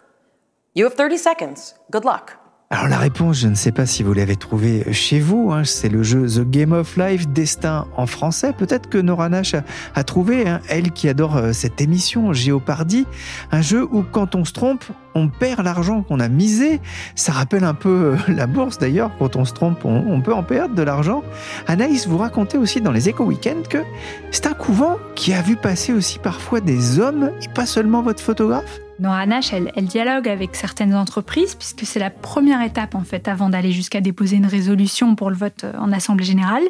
You 0.74 0.84
have 0.84 0.96
30 0.96 1.16
seconds. 1.16 1.74
Good 1.90 2.04
luck. 2.04 2.47
Alors 2.70 2.90
la 2.90 2.98
réponse, 2.98 3.40
je 3.40 3.48
ne 3.48 3.56
sais 3.56 3.72
pas 3.72 3.86
si 3.86 4.04
vous 4.04 4.12
l'avez 4.12 4.36
trouvée 4.36 4.92
chez 4.92 5.22
vous, 5.22 5.54
hein, 5.54 5.64
c'est 5.64 5.88
le 5.88 6.04
jeu 6.04 6.28
The 6.28 6.42
Game 6.42 6.74
of 6.74 6.98
Life, 6.98 7.30
Destin 7.30 7.88
en 7.96 8.08
français. 8.08 8.52
Peut-être 8.52 8.90
que 8.90 8.98
Nora 8.98 9.30
Nash 9.30 9.56
a, 9.96 10.04
trouvé, 10.04 10.50
hein, 10.50 10.60
elle 10.68 10.92
qui 10.92 11.08
adore 11.08 11.38
euh, 11.38 11.54
cette 11.54 11.80
émission, 11.80 12.34
Géopardy, 12.34 13.08
un 13.54 13.62
jeu 13.62 13.88
où 13.90 14.04
quand 14.04 14.36
on 14.36 14.44
se 14.44 14.52
trompe, 14.52 14.84
on 15.16 15.30
perd 15.30 15.64
l'argent 15.64 16.04
qu'on 16.04 16.20
a 16.20 16.28
misé. 16.28 16.82
Ça 17.16 17.32
rappelle 17.32 17.64
un 17.64 17.74
peu 17.74 18.18
euh, 18.18 18.34
la 18.34 18.48
bourse 18.48 18.78
d'ailleurs, 18.80 19.12
quand 19.18 19.38
on 19.38 19.46
se 19.46 19.54
trompe, 19.54 19.86
on, 19.86 20.20
peut 20.20 20.34
en 20.34 20.44
perdre 20.44 20.76
de 20.76 20.84
l'argent. 20.84 21.24
Anaïs, 21.68 22.06
vous 22.06 22.18
racontez 22.18 22.58
aussi 22.58 22.82
dans 22.82 22.92
les 22.92 23.08
Éco 23.08 23.24
Weekends 23.24 23.64
que 23.70 23.86
c'est 24.32 24.46
un 24.46 24.54
couvent 24.54 24.98
qui 25.16 25.32
a 25.32 25.42
vu 25.42 25.56
passer 25.56 25.94
aussi 25.94 26.20
parfois 26.20 26.60
des 26.60 27.00
hommes 27.00 27.32
et 27.42 27.48
pas 27.48 27.66
seulement 27.66 28.02
votre 28.02 28.22
photographe? 28.22 28.82
Nora 29.00 29.28
Nash, 29.28 29.54
elle, 29.54 29.72
dialogue 29.86 30.28
avec 30.28 30.56
certaines 30.56 30.96
entreprises 30.96 31.54
puisque 31.54 31.86
c'est 31.86 32.00
la 32.00 32.10
première 32.10 32.62
étape 32.64 32.96
en 32.96 33.04
fait 33.04 33.28
avant 33.28 33.50
d'aller 33.50 33.72
jusqu'à 33.72 34.02
déposer 34.02 34.38
une 34.38 34.48
résolution 34.48 35.16
pour 35.16 35.30
le 35.30 35.36
vote 35.36 35.66
en 35.78 35.92
assemblée 35.92 36.26
générale. 36.26 36.64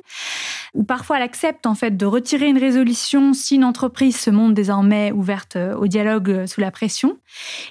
ou 0.73 0.83
parfois 0.83 1.17
elle 1.17 1.23
accepte 1.23 1.65
en 1.65 1.73
fait 1.73 1.95
de 1.95 2.05
retirer 2.05 2.47
une 2.47 2.57
résolution 2.57 3.33
si 3.33 3.55
une 3.55 3.63
entreprise 3.63 4.17
se 4.17 4.29
montre 4.29 4.53
désormais 4.53 5.11
ouverte 5.11 5.55
euh, 5.55 5.75
au 5.75 5.87
dialogue 5.87 6.29
euh, 6.29 6.47
sous 6.47 6.59
la 6.59 6.71
pression. 6.71 7.17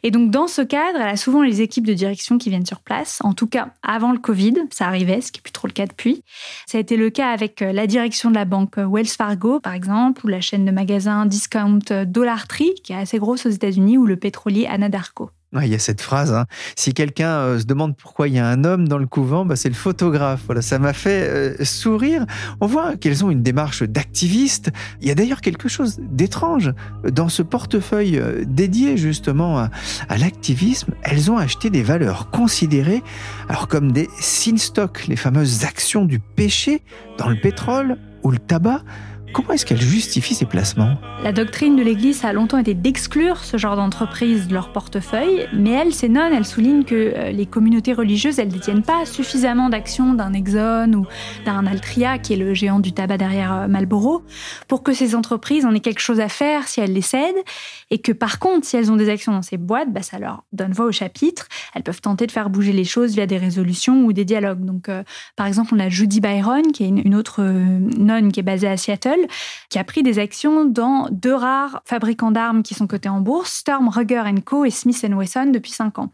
Et 0.03 0.11
donc 0.11 0.31
dans 0.31 0.47
ce 0.47 0.63
cadre, 0.63 1.01
elle 1.01 1.09
a 1.09 1.17
souvent 1.17 1.43
les 1.43 1.61
équipes 1.61 1.87
de 1.87 1.93
direction 1.93 2.39
qui 2.39 2.49
viennent 2.49 2.67
sur 2.67 2.81
place. 2.81 3.19
En 3.23 3.35
tout 3.35 3.47
cas, 3.47 3.69
avant 3.83 4.13
le 4.13 4.19
Covid, 4.19 4.55
ça 4.71 4.87
arrivait, 4.87 5.21
ce 5.21 5.33
qui 5.33 5.39
n'est 5.39 5.43
plus 5.43 5.53
trop 5.53 5.69
le 5.69 5.73
cas 5.73 5.87
depuis. 5.87 6.23
Ça 6.67 6.79
a 6.79 6.81
été 6.81 6.97
le 6.97 7.11
cas 7.11 7.31
avec 7.31 7.63
euh, 7.63 7.73
la 7.73 7.87
direction 7.87 8.31
de 8.31 8.35
la 8.35 8.45
banque 8.45 8.77
Wells 8.79 9.07
Fargo, 9.07 9.61
par 9.61 9.75
exemple, 9.75 10.25
ou 10.25 10.29
la 10.29 10.41
chaîne 10.41 10.65
de 10.65 10.71
magasins 10.71 11.27
Discount 11.27 11.81
Dollar 12.07 12.49
Tree, 12.49 12.75
qui 12.83 12.93
est 12.93 12.97
assez 12.97 13.19
grosse 13.19 13.47
aux 13.47 13.51
États-Unis, 13.51 13.99
ou 13.99 14.07
le 14.07 14.17
pétrolier 14.47 14.67
Anadarko. 14.67 15.31
Ouais, 15.53 15.67
il 15.67 15.73
y 15.73 15.75
a 15.75 15.79
cette 15.79 16.01
phrase. 16.01 16.33
hein. 16.33 16.47
Si 16.77 16.93
quelqu'un 16.93 17.31
euh, 17.31 17.59
se 17.59 17.65
demande 17.65 17.97
pourquoi 17.97 18.29
il 18.29 18.35
y 18.35 18.39
a 18.39 18.47
un 18.47 18.65
homme 18.65 18.87
dans 18.89 18.99
le 18.99 19.07
couvent, 19.07 19.45
bah, 19.45 19.57
c'est 19.57 19.69
le 19.69 19.75
photographe. 19.75 20.43
Voilà, 20.47 20.61
ça 20.61 20.79
m'a 20.79 20.93
fait 20.93 21.29
euh, 21.29 21.65
sourire. 21.65 22.27
On 22.61 22.67
voit 22.67 22.97
qu'elles 22.97 23.25
ont 23.25 23.31
une 23.31 23.43
démarche 23.43 23.83
d'activiste. 23.83 24.71
Il 25.01 25.09
y 25.09 25.11
a 25.11 25.15
d'ailleurs 25.15 25.41
quelque 25.41 25.69
chose 25.69 25.99
d'étrange 26.01 26.73
dans 27.11 27.29
ce 27.29 27.43
portefeuille 27.43 28.19
euh, 28.19 28.45
dédié 28.47 28.97
justement 28.97 29.59
à, 29.59 29.71
à 30.09 30.19
l'activisme. 30.19 30.93
Elles 31.03 31.31
ont 31.31 31.39
acheté 31.39 31.71
des 31.71 31.83
valeurs 31.83 32.31
considérées, 32.31 33.03
alors 33.49 33.67
comme 33.69 33.93
des 33.93 34.09
sin 34.21 34.59
stocks, 34.59 35.07
les 35.07 35.17
fameuses 35.17 35.65
actions 35.65 36.05
du 36.05 36.19
péché 36.21 36.83
dans 37.19 37.29
le 37.29 37.41
pétrole 37.41 37.99
ou 38.23 38.31
le 38.31 38.39
tabac. 38.39 38.83
Comment 39.37 39.53
est-ce 39.53 39.67
qu'elles 39.67 39.83
justifient 39.83 40.35
ces 40.35 40.47
placements 40.47 40.97
La 41.23 41.31
doctrine 41.31 41.77
de 41.77 41.83
l'Église 41.83 42.25
a 42.25 42.33
longtemps 42.33 42.57
été 42.57 42.73
d'exclure 42.73 43.45
ce 43.45 43.59
genre 43.59 43.77
d'entreprise 43.77 44.49
de 44.49 44.55
leur 44.55 44.73
portefeuille, 44.73 45.47
mais 45.53 45.73
elle, 45.73 45.93
ces 45.93 46.09
nonnes, 46.09 46.33
elles 46.33 46.47
soulignent 46.47 46.85
que 46.85 47.13
euh, 47.15 47.33
les 47.33 47.45
communautés 47.45 47.93
religieuses, 47.93 48.39
elles 48.39 48.49
détiennent 48.49 48.83
pas 48.83 49.05
suffisamment 49.05 49.69
d'actions 49.69 50.15
d'un 50.15 50.33
Exxon 50.33 50.91
ou 50.95 51.07
d'un 51.45 51.67
Altria, 51.67 52.17
qui 52.17 52.33
est 52.33 52.37
le 52.37 52.55
géant 52.55 52.81
du 52.81 52.95
tabac 52.95 53.19
derrière 53.19 53.53
euh, 53.53 53.69
Marlboro, 53.69 54.23
pour 54.69 54.83
que 54.83 54.95
ces 54.95 55.15
entreprises 55.15 55.67
en 55.67 55.75
aient 55.75 55.81
quelque 55.81 56.01
chose 56.01 56.21
à 56.21 56.31
faire 56.31 56.67
si 56.67 56.81
elles 56.81 56.95
les 56.95 57.03
cèdent, 57.03 57.37
et 57.91 57.99
que 57.99 58.13
par 58.13 58.39
contre, 58.39 58.67
si 58.67 58.79
elles 58.79 58.91
ont 58.91 58.97
des 58.97 59.11
actions 59.11 59.33
dans 59.33 59.43
ces 59.43 59.59
boîtes, 59.59 59.93
bah, 59.93 60.01
ça 60.01 60.19
leur 60.19 60.45
donne 60.55 60.73
voix 60.73 60.87
au 60.87 60.93
chapitre. 60.93 61.47
Elles 61.75 61.83
peuvent 61.83 62.01
tenter 62.01 62.27
de 62.27 62.33
faire 62.33 62.49
bouger 62.49 62.73
les 62.73 62.85
choses 62.85 63.13
via 63.13 63.27
des 63.27 63.37
résolutions 63.37 64.07
ou 64.07 64.15
des 64.15 64.25
dialogues. 64.25 64.65
Donc, 64.65 64.89
euh, 64.89 65.03
par 65.37 65.47
exemple, 65.47 65.75
on 65.75 65.79
a 65.79 65.91
Judy 65.91 66.23
Byron, 66.23 66.73
qui 66.73 66.85
est 66.85 66.89
une, 66.89 67.15
autre 67.15 67.43
nonne 67.43 68.33
qui 68.33 68.41
est 68.41 68.43
basée 68.43 68.69
à 68.69 68.79
Seattle, 68.79 69.26
qui 69.69 69.79
a 69.79 69.85
pris 69.85 70.03
des 70.03 70.19
actions 70.19 70.65
dans 70.65 71.09
deux 71.11 71.35
rares 71.35 71.83
fabricants 71.85 72.31
d'armes 72.31 72.63
qui 72.63 72.75
sont 72.75 72.87
cotés 72.87 73.09
en 73.09 73.21
bourse, 73.21 73.53
Storm 73.53 73.89
Ruger 73.89 74.23
Co 74.45 74.65
et 74.65 74.71
Smith 74.71 75.05
Wesson 75.09 75.51
depuis 75.53 75.73
cinq 75.73 75.99
ans. 75.99 76.11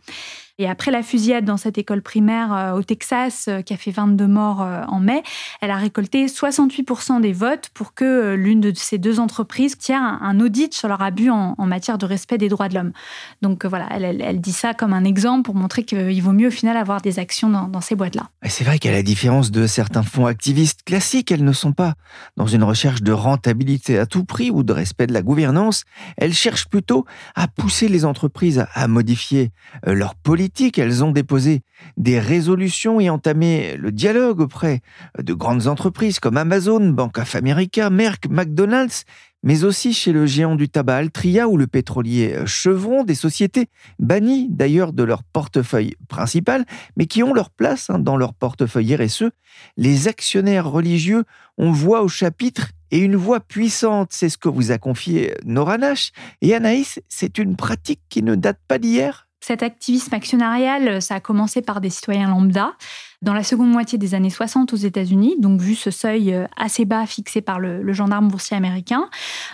Et 0.59 0.69
après 0.69 0.91
la 0.91 1.03
fusillade 1.03 1.45
dans 1.45 1.57
cette 1.57 1.79
école 1.79 2.03
primaire 2.03 2.53
euh, 2.53 2.73
au 2.73 2.83
Texas, 2.83 3.47
euh, 3.49 3.63
qui 3.63 3.73
a 3.73 3.77
fait 3.77 3.91
22 3.91 4.27
morts 4.27 4.63
euh, 4.63 4.83
en 4.87 5.01
mai, 5.01 5.23
elle 5.61 5.71
a 5.71 5.77
récolté 5.77 6.27
68% 6.27 7.21
des 7.21 7.33
votes 7.33 7.71
pour 7.73 7.95
que 7.95 8.35
l'une 8.35 8.61
de 8.61 8.73
ces 8.75 8.99
deux 8.99 9.19
entreprises 9.19 9.79
tienne 9.79 10.03
un, 10.03 10.41
audit 10.41 10.75
sur 10.75 10.89
leur 10.89 11.03
abus 11.03 11.31
en, 11.31 11.55
matière 11.67 11.97
de 11.97 12.05
respect 12.05 12.39
des 12.39 12.49
droits 12.49 12.69
de 12.69 12.75
l'homme. 12.75 12.93
Donc 13.41 13.65
voilà, 13.65 13.89
elle, 13.93 14.41
dit 14.41 14.53
ça 14.53 14.75
comme 14.75 14.93
un 14.93 15.05
exemple 15.05 15.45
pour 15.45 15.55
montrer 15.55 15.85
qu'il 15.85 16.23
vaut 16.23 16.33
mieux 16.33 16.49
au 16.49 16.53
final 16.53 16.77
avoir 16.77 17.01
des 17.01 17.19
actions 17.19 17.49
dans, 17.49 17.69
dans 17.69 17.81
ces 17.81 17.95
boîtes-là. 17.95 18.29
Et 18.45 18.49
C'est 18.49 18.65
vrai 18.65 18.79
qu'à 18.79 18.91
la 18.91 19.03
différence 19.03 19.51
de 19.51 19.67
certains 19.67 20.03
fonds 20.03 20.27
activistes 20.27 20.83
classiques, 20.85 21.31
elles 21.33 21.45
ne 21.45 21.53
sont 21.53 21.73
pas 21.73 21.95
dans 22.37 22.47
une 22.47 22.65
recherche 22.65 23.03
de 23.03 23.13
rentabilité 23.13 23.99
à 23.99 24.07
tout 24.07 24.25
prix 24.25 24.51
ou 24.51 24.65
de 24.65 24.73
respect 24.73 25.07
de 25.07 25.15
la 25.15 25.23
gouvernance. 25.23 25.85
Elles 26.19 26.35
cherchent 26.35 26.69
plutôt 26.69 27.07
à 27.35 27.49
pousser 27.49 27.89
les 27.89 28.05
entreprises 28.05 28.65
à- 28.75 28.89
modifier 28.89 29.53
leur 29.87 30.15
politique. 30.15 30.42
Elles 30.77 31.05
ont 31.05 31.13
déposé 31.13 31.63
des 31.97 32.19
résolutions 32.19 33.01
et 33.01 33.11
entamé 33.11 33.77
le 33.77 33.93
dialogue 33.93 34.41
auprès 34.41 34.81
de 35.19 35.35
grandes 35.35 35.67
entreprises 35.67 36.19
comme 36.19 36.37
Amazon, 36.37 36.89
Bank 36.91 37.19
of 37.19 37.35
America, 37.37 37.91
Merck, 37.91 38.29
McDonald's, 38.29 39.05
mais 39.45 39.65
aussi 39.65 39.93
chez 39.93 40.13
le 40.13 40.27
géant 40.27 40.57
du 40.57 40.69
tabac 40.69 40.97
Altria 40.97 41.49
ou 41.49 41.57
le 41.57 41.67
pétrolier 41.67 42.39
Chevron, 42.47 43.05
des 43.05 43.15
sociétés 43.15 43.69
bannies 43.99 44.49
d'ailleurs 44.51 44.93
de 44.93 45.03
leur 45.03 45.23
portefeuille 45.23 45.95
principal, 46.09 46.65
mais 46.97 47.07
qui 47.07 47.23
ont 47.23 47.35
leur 47.35 47.51
place 47.51 47.91
hein, 47.91 47.99
dans 47.99 48.17
leur 48.17 48.35
portefeuille 48.35 48.97
RSE. 48.97 49.31
Les 49.77 50.09
actionnaires 50.09 50.71
religieux 50.71 51.25
ont 51.59 51.73
voix 51.73 52.03
au 52.03 52.09
chapitre 52.09 52.71
et 52.91 52.99
une 52.99 53.17
voix 53.17 53.41
puissante. 53.41 54.09
C'est 54.13 54.29
ce 54.29 54.39
que 54.39 54.49
vous 54.49 54.71
a 54.71 54.79
confié 54.79 55.35
Nora 55.45 55.79
Nash. 55.79 56.13
Et 56.41 56.55
Anaïs, 56.55 57.01
c'est 57.09 57.39
une 57.39 57.57
pratique 57.57 58.01
qui 58.09 58.23
ne 58.23 58.35
date 58.35 58.61
pas 58.67 58.79
d'hier? 58.79 59.29
Cet 59.43 59.65
activisme 59.65 60.15
actionnarial, 60.15 61.03
ça 61.03 61.17
a 61.17 61.21
commencé 61.21 61.63
par 61.63 61.81
des 61.81 61.91
citoyens 61.91 62.29
lambda 62.29 62.75
dans 63.23 63.35
la 63.35 63.45
seconde 63.45 63.71
moitié 63.71 63.99
des 63.99 64.15
années 64.15 64.31
60 64.31 64.73
aux 64.73 64.77
États-Unis, 64.77 65.37
donc 65.39 65.61
vu 65.61 65.77
ce 65.77 65.93
seuil 65.93 66.35
euh, 66.35 66.47
assez 66.57 66.85
bas 66.85 67.07
fixé 67.07 67.41
par 67.41 67.61
le, 67.61 67.93
gendarme 67.93 68.29
boursier 68.29 68.57
américain. 68.57 69.09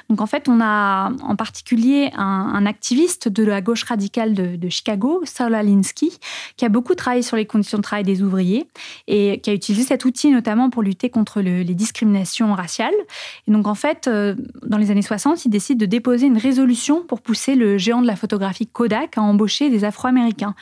Donc 0.08 0.20
en 0.20 0.26
fait, 0.26 0.48
on 0.48 0.60
a 0.60 1.12
en 1.22 1.36
particulier 1.36 2.10
un, 2.16 2.66
activiste 2.66 3.28
de 3.28 3.44
la 3.44 3.60
gauche 3.60 3.82
radicale 3.84 4.34
de, 4.34 4.68
Chicago, 4.68 5.22
Saul 5.24 5.54
Alinsky, 5.54 6.18
qui 6.56 6.64
a 6.64 6.68
beaucoup 6.68 6.94
travaillé 6.94 7.22
sur 7.22 7.36
les 7.36 7.46
conditions 7.46 7.78
de 7.78 7.82
travail 7.82 8.04
des 8.04 8.22
ouvriers 8.22 8.68
et 9.06 9.40
qui 9.40 9.50
a 9.50 9.52
utilisé 9.52 9.86
cet 9.86 10.04
outil 10.04 10.30
notamment 10.30 10.70
pour 10.70 10.82
lutter 10.82 11.10
contre 11.10 11.40
le- 11.40 11.62
les 11.62 11.74
discriminations 11.74 12.54
raciales. 12.54 12.94
Et 13.46 13.50
donc 13.50 13.66
en 13.66 13.74
fait, 13.74 14.08
euh, 14.08 14.34
dans 14.66 14.78
les 14.78 14.90
années 14.90 15.02
60, 15.02 15.44
il 15.44 15.50
décide 15.50 15.78
de 15.78 15.86
déposer 15.86 16.26
une 16.26 16.38
résolution 16.38 17.02
pour 17.02 17.20
pousser 17.20 17.54
le 17.54 17.76
géant 17.76 18.02
de 18.02 18.06
la 18.06 18.16
photographie 18.16 18.66
Kodak 18.66 19.18
à 19.18 19.22
embaucher 19.22 19.68
des 19.68 19.84
Afro-Américains. 19.84 20.54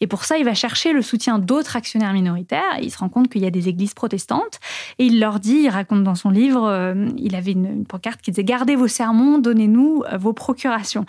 Et 0.00 0.06
pour 0.06 0.24
ça, 0.24 0.38
il 0.38 0.44
va 0.44 0.54
chercher 0.54 0.92
le 0.92 1.02
soutien 1.02 1.38
d'autres 1.38 1.76
actionnaires 1.76 2.12
minoritaires. 2.12 2.47
Il 2.80 2.90
se 2.90 2.98
rend 2.98 3.08
compte 3.08 3.28
qu'il 3.28 3.42
y 3.42 3.46
a 3.46 3.50
des 3.50 3.68
églises 3.68 3.94
protestantes 3.94 4.60
et 4.98 5.06
il 5.06 5.20
leur 5.20 5.40
dit, 5.40 5.62
il 5.64 5.68
raconte 5.68 6.04
dans 6.04 6.14
son 6.14 6.30
livre, 6.30 6.66
euh, 6.66 7.08
il 7.16 7.34
avait 7.34 7.52
une, 7.52 7.66
une 7.66 7.86
pancarte 7.86 8.20
qui 8.20 8.30
disait 8.30 8.44
Gardez 8.44 8.76
vos 8.76 8.88
sermons, 8.88 9.38
donnez-nous 9.38 10.04
euh, 10.12 10.16
vos 10.16 10.32
procurations. 10.32 11.06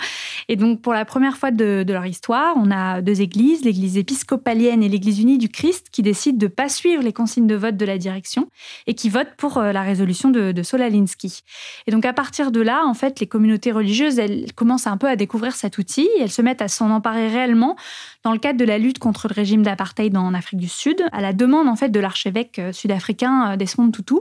Et 0.48 0.55
donc, 0.55 0.81
pour 0.81 0.93
la 0.93 1.05
première 1.05 1.38
fois 1.38 1.51
de, 1.51 1.86
leur 1.88 2.05
histoire, 2.05 2.55
on 2.58 2.72
a 2.72 3.01
deux 3.01 3.22
églises, 3.22 3.63
l'église 3.63 3.98
épiscopalienne 3.98 4.84
et 4.84 4.89
l'église 4.89 5.19
unie 5.19 5.38
du 5.38 5.50
Christ, 5.50 5.88
qui 5.91 6.01
décident 6.01 6.38
de 6.38 6.46
ne 6.46 6.50
pas 6.50 6.69
suivre 6.69 7.03
les 7.03 7.13
consignes 7.13 7.48
de 7.48 7.55
vote 7.55 7.77
de 7.77 7.86
la 7.86 7.98
direction 7.98 8.50
et 8.88 8.93
qui 8.93 9.10
votent 9.10 9.36
pour 9.38 9.58
euh, 9.58 9.72
la 9.72 9.81
résolution 9.81 10.29
de, 10.29 10.51
de 10.51 10.63
Solalinsky. 10.63 11.41
Et 11.88 11.91
donc, 11.91 12.05
à 12.05 12.13
partir 12.13 12.51
de 12.51 12.62
là, 12.62 12.84
en 12.86 12.93
fait, 12.93 13.19
les 13.19 13.27
communautés 13.27 13.72
religieuses, 13.72 14.19
elles 14.19 14.51
commencent 14.53 14.88
un 14.88 14.98
peu 14.98 15.08
à 15.08 15.15
découvrir 15.15 15.53
cet 15.53 15.77
outil 15.77 16.10
elles 16.19 16.31
se 16.31 16.41
mettent 16.41 16.62
à 16.62 16.67
s'en 16.67 16.89
emparer 16.89 17.27
réellement 17.27 17.75
dans 18.23 18.33
le 18.33 18.38
cadre 18.38 18.59
de 18.59 18.65
la 18.65 18.77
lutte 18.77 18.99
contre 18.99 19.27
le 19.29 19.33
régime 19.33 19.63
d'apartheid 19.63 20.15
en 20.17 20.33
Afrique 20.33 20.59
du 20.59 20.67
Sud, 20.67 21.01
à 21.11 21.21
la 21.21 21.31
demande 21.31 21.67
en 21.67 21.75
fait 21.75 21.89
de 21.89 21.99
l'archevêque 21.99 22.59
euh, 22.59 22.73
sud-africain 22.73 23.51
euh, 23.51 23.55
Desmond 23.55 23.91
Tutu. 23.91 24.15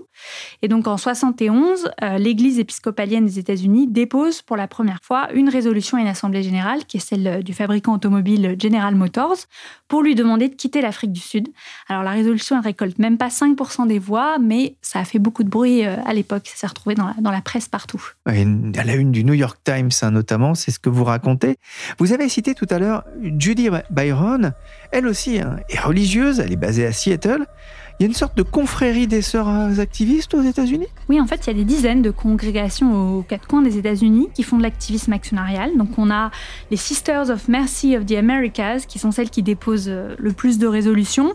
Et 0.62 0.68
donc 0.68 0.86
en 0.86 0.96
71, 0.96 1.90
euh, 2.02 2.18
l'Église 2.18 2.60
épiscopalienne 2.60 3.26
des 3.26 3.38
États-Unis 3.40 3.88
dépose 3.88 4.42
pour 4.42 4.56
la 4.56 4.68
première 4.68 5.00
fois 5.02 5.32
une 5.32 5.48
résolution 5.48 5.98
à 5.98 6.00
une 6.00 6.06
assemblée 6.06 6.44
générale, 6.44 6.84
qui 6.84 6.98
est 6.98 7.00
celle 7.00 7.42
du 7.42 7.52
fabricant 7.52 7.94
automobile 7.94 8.56
General 8.60 8.94
Motors, 8.94 9.36
pour 9.88 10.02
lui 10.02 10.14
demander 10.14 10.48
de 10.48 10.54
quitter 10.54 10.80
l'Afrique 10.80 11.12
du 11.12 11.20
Sud. 11.20 11.48
Alors 11.88 12.04
la 12.04 12.12
résolution 12.12 12.56
elle 12.56 12.64
récolte 12.64 12.98
même 12.98 13.18
pas 13.18 13.28
5% 13.28 13.88
des 13.88 13.98
voix, 13.98 14.38
mais 14.38 14.76
ça 14.80 15.00
a 15.00 15.04
fait 15.04 15.18
beaucoup 15.18 15.42
de 15.42 15.48
bruit 15.48 15.82
à 15.84 16.12
l'époque. 16.14 16.42
Ça 16.46 16.56
s'est 16.56 16.66
retrouvé 16.66 16.94
dans 16.94 17.30
la, 17.30 17.40
presse 17.40 17.68
partout. 17.68 18.02
À 18.26 18.32
la 18.84 18.94
une 18.94 19.12
du 19.12 19.24
New 19.24 19.34
York 19.34 19.58
Times, 19.64 19.90
hein, 20.02 20.10
notamment, 20.10 20.54
c'est 20.54 20.70
ce 20.70 20.78
que 20.78 20.88
vous 20.88 21.04
racontez. 21.04 21.56
Vous 21.98 22.12
avez 22.12 22.28
cité 22.28 22.54
tout 22.54 22.66
à 22.70 22.78
l'heure 22.78 23.04
Judy 23.38 23.70
Byron. 23.90 24.52
Elle 24.90 25.06
aussi 25.06 25.40
hein, 25.40 25.58
est 25.68 25.80
religieuse, 25.80 26.40
elle 26.40 26.52
est 26.52 26.56
basée 26.56 26.86
à 26.86 26.92
Seattle. 26.92 27.46
Il 28.00 28.04
y 28.04 28.06
a 28.06 28.08
une 28.10 28.14
sorte 28.14 28.36
de 28.36 28.44
confrérie 28.44 29.08
des 29.08 29.22
sœurs 29.22 29.48
activistes 29.80 30.32
aux 30.32 30.42
États-Unis? 30.42 30.86
Oui, 31.08 31.20
en 31.20 31.26
fait, 31.26 31.40
il 31.44 31.46
y 31.48 31.50
a 31.50 31.54
des 31.54 31.64
dizaines 31.64 32.00
de 32.00 32.12
congrégations 32.12 33.18
aux 33.18 33.22
quatre 33.22 33.48
coins 33.48 33.60
des 33.60 33.76
États-Unis 33.76 34.28
qui 34.34 34.44
font 34.44 34.56
de 34.56 34.62
l'activisme 34.62 35.12
actionnarial. 35.12 35.76
Donc, 35.76 35.98
on 35.98 36.08
a 36.08 36.30
les 36.70 36.76
Sisters 36.76 37.28
of 37.28 37.48
Mercy 37.48 37.96
of 37.96 38.06
the 38.06 38.12
Americas, 38.12 38.84
qui 38.86 39.00
sont 39.00 39.10
celles 39.10 39.30
qui 39.30 39.42
déposent 39.42 39.88
euh, 39.88 40.14
le 40.16 40.32
plus 40.32 40.58
de 40.58 40.68
résolutions. 40.68 41.32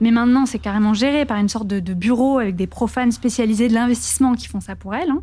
Mais 0.00 0.10
maintenant, 0.10 0.46
c'est 0.46 0.58
carrément 0.58 0.94
géré 0.94 1.26
par 1.26 1.36
une 1.36 1.50
sorte 1.50 1.66
de, 1.66 1.92
bureau 1.92 2.38
avec 2.38 2.56
des 2.56 2.66
profanes 2.66 3.12
spécialisés 3.12 3.68
de 3.68 3.74
l'investissement 3.74 4.34
qui 4.34 4.48
font 4.48 4.60
ça 4.60 4.74
pour 4.74 4.94
elles. 4.94 5.10
hein. 5.10 5.22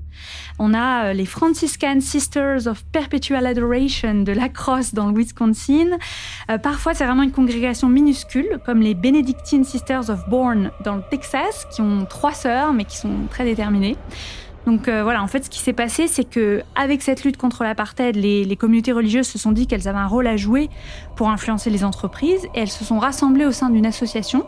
On 0.60 0.76
a 0.76 1.06
euh, 1.06 1.14
les 1.14 1.26
Franciscan 1.26 2.02
Sisters 2.02 2.68
of 2.68 2.86
Perpetual 2.92 3.48
Adoration 3.48 4.22
de 4.22 4.32
La 4.32 4.48
Crosse 4.48 4.94
dans 4.94 5.08
le 5.08 5.18
Wisconsin. 5.18 5.98
Euh, 6.52 6.60
parfois, 6.60 6.94
c'est 6.94 7.06
vraiment 7.06 7.24
une 7.24 7.32
congrégation 7.32 7.90
minuscule, 7.90 8.60
comme 8.64 8.82
les 8.82 8.94
Benedictine 8.94 9.64
Sisters 9.64 10.12
of 10.12 10.30
Bourne 10.30 10.70
dans 10.84 10.96
le 10.96 11.04
Texas, 11.10 11.68
qui 11.72 11.82
ont 11.82 12.06
trois 12.06 12.34
sœurs, 12.34 12.74
mais 12.74 12.86
qui 12.86 12.98
sont 12.98 13.14
très 13.30 13.46
déterminées. 13.46 13.98
Donc 14.66 14.88
euh, 14.88 15.04
voilà, 15.04 15.22
en 15.22 15.28
fait, 15.28 15.46
ce 15.46 15.50
qui 15.50 15.60
s'est 15.60 15.74
passé, 15.74 16.08
c'est 16.08 16.24
que 16.24 16.62
avec 16.76 17.02
cette 17.02 17.24
lutte 17.24 17.38
contre 17.38 17.64
l'apartheid, 17.64 18.16
les, 18.16 18.46
les 18.46 18.56
communautés 18.56 18.94
religieuses 18.94 19.28
se 19.28 19.38
sont 19.38 19.52
dit 19.52 19.68
qu'elles 19.68 19.88
avaient 19.88 20.00
un 20.00 20.08
rôle 20.08 20.26
à 20.26 20.38
jouer 20.38 20.70
pour 21.16 21.30
influencer 21.30 21.70
les 21.70 21.84
entreprises, 21.84 22.46
et 22.56 22.62
elles 22.62 22.70
se 22.70 22.86
sont 22.86 22.98
rassemblées 22.98 23.46
au 23.46 23.52
sein 23.52 23.70
d'une 23.70 23.86
association 23.86 24.46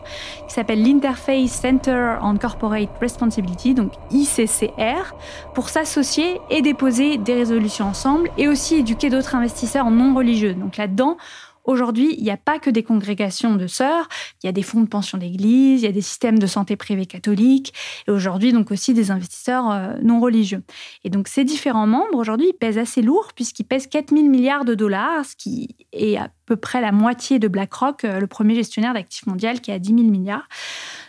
qui 0.48 0.54
s'appelle 0.54 0.82
l'Interface 0.82 1.50
Center 1.50 2.16
on 2.22 2.36
Corporate 2.36 2.88
Responsibility, 3.00 3.74
donc 3.74 3.92
ICCR, 4.10 5.14
pour 5.54 5.68
s'associer 5.68 6.40
et 6.50 6.62
déposer 6.62 7.18
des 7.18 7.34
résolutions 7.34 7.86
ensemble, 7.86 8.30
et 8.38 8.48
aussi 8.48 8.76
éduquer 8.76 9.10
d'autres 9.10 9.34
investisseurs 9.34 9.90
non 9.90 10.14
religieux. 10.14 10.54
Donc 10.54 10.78
là-dedans, 10.78 11.18
Aujourd'hui, 11.66 12.14
il 12.16 12.24
n'y 12.24 12.30
a 12.30 12.36
pas 12.36 12.58
que 12.58 12.70
des 12.70 12.82
congrégations 12.82 13.56
de 13.56 13.66
sœurs, 13.66 14.08
il 14.42 14.46
y 14.46 14.48
a 14.48 14.52
des 14.52 14.62
fonds 14.62 14.80
de 14.80 14.88
pension 14.88 15.18
d'église, 15.18 15.82
il 15.82 15.84
y 15.84 15.88
a 15.88 15.92
des 15.92 16.00
systèmes 16.00 16.38
de 16.38 16.46
santé 16.46 16.76
privés 16.76 17.06
catholiques, 17.06 17.74
et 18.06 18.10
aujourd'hui 18.10 18.52
donc 18.52 18.70
aussi 18.70 18.94
des 18.94 19.10
investisseurs 19.10 19.70
euh, 19.70 19.94
non 20.02 20.20
religieux. 20.20 20.62
Et 21.04 21.10
donc 21.10 21.28
ces 21.28 21.44
différents 21.44 21.86
membres, 21.86 22.16
aujourd'hui, 22.16 22.52
pèsent 22.52 22.78
assez 22.78 23.02
lourd 23.02 23.32
puisqu'ils 23.34 23.64
pèsent 23.64 23.88
4 23.88 24.14
000 24.14 24.28
milliards 24.28 24.64
de 24.64 24.74
dollars, 24.74 25.24
ce 25.24 25.36
qui 25.36 25.76
est 25.92 26.16
à 26.16 26.30
peu 26.46 26.56
près 26.56 26.80
la 26.80 26.92
moitié 26.92 27.38
de 27.38 27.48
BlackRock, 27.48 28.04
euh, 28.04 28.20
le 28.20 28.26
premier 28.26 28.54
gestionnaire 28.54 28.94
d'actifs 28.94 29.26
mondial 29.26 29.60
qui 29.60 29.72
est 29.72 29.74
à 29.74 29.78
10 29.78 29.88
000 29.88 30.02
milliards. 30.04 30.48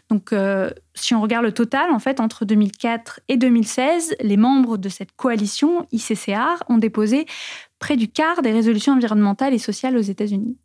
Donc, 0.10 0.32
euh, 0.32 0.70
si 0.94 1.14
on 1.14 1.22
regarde 1.22 1.44
le 1.44 1.52
total, 1.52 1.92
en 1.92 2.00
fait, 2.00 2.20
entre 2.20 2.46
2004 2.46 3.20
et 3.28 3.38
2016, 3.38 4.16
les 4.22 4.38
membres 4.38 4.78
de 4.78 4.90
cette 4.90 5.12
coalition 5.16 5.86
ICCR 5.92 6.64
ont 6.70 6.78
déposé 6.78 7.26
près 7.80 7.98
du 7.98 8.08
quart 8.08 8.42
des 8.42 8.52
résolutions 8.52 8.94
environnementales 8.94 9.54
et 9.54 9.60
sociales 9.60 9.98
aux 9.98 10.02
États-Unis. 10.02 10.58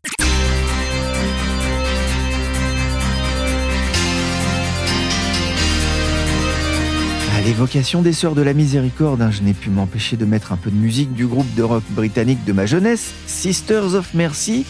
L'évocation 7.45 8.03
des 8.03 8.13
Sœurs 8.13 8.37
de 8.37 8.43
la 8.43 8.55
Miséricorde, 8.55 9.21
hein, 9.21 9.33
je 9.33 9.43
n'ai 9.43 9.53
pu 9.53 9.69
m'empêcher 9.69 10.17
de 10.17 10.25
mettre 10.25 10.53
un 10.53 10.57
peu 10.57 10.71
de 10.71 10.77
musique 10.77 11.13
du 11.13 11.27
groupe 11.27 11.53
de 11.57 11.65
rock 11.65 11.83
britannique 11.91 12.45
de 12.45 12.53
ma 12.53 12.67
jeunesse, 12.67 13.13
Sisters 13.27 13.95
of 13.95 14.15
Mercy. 14.15 14.65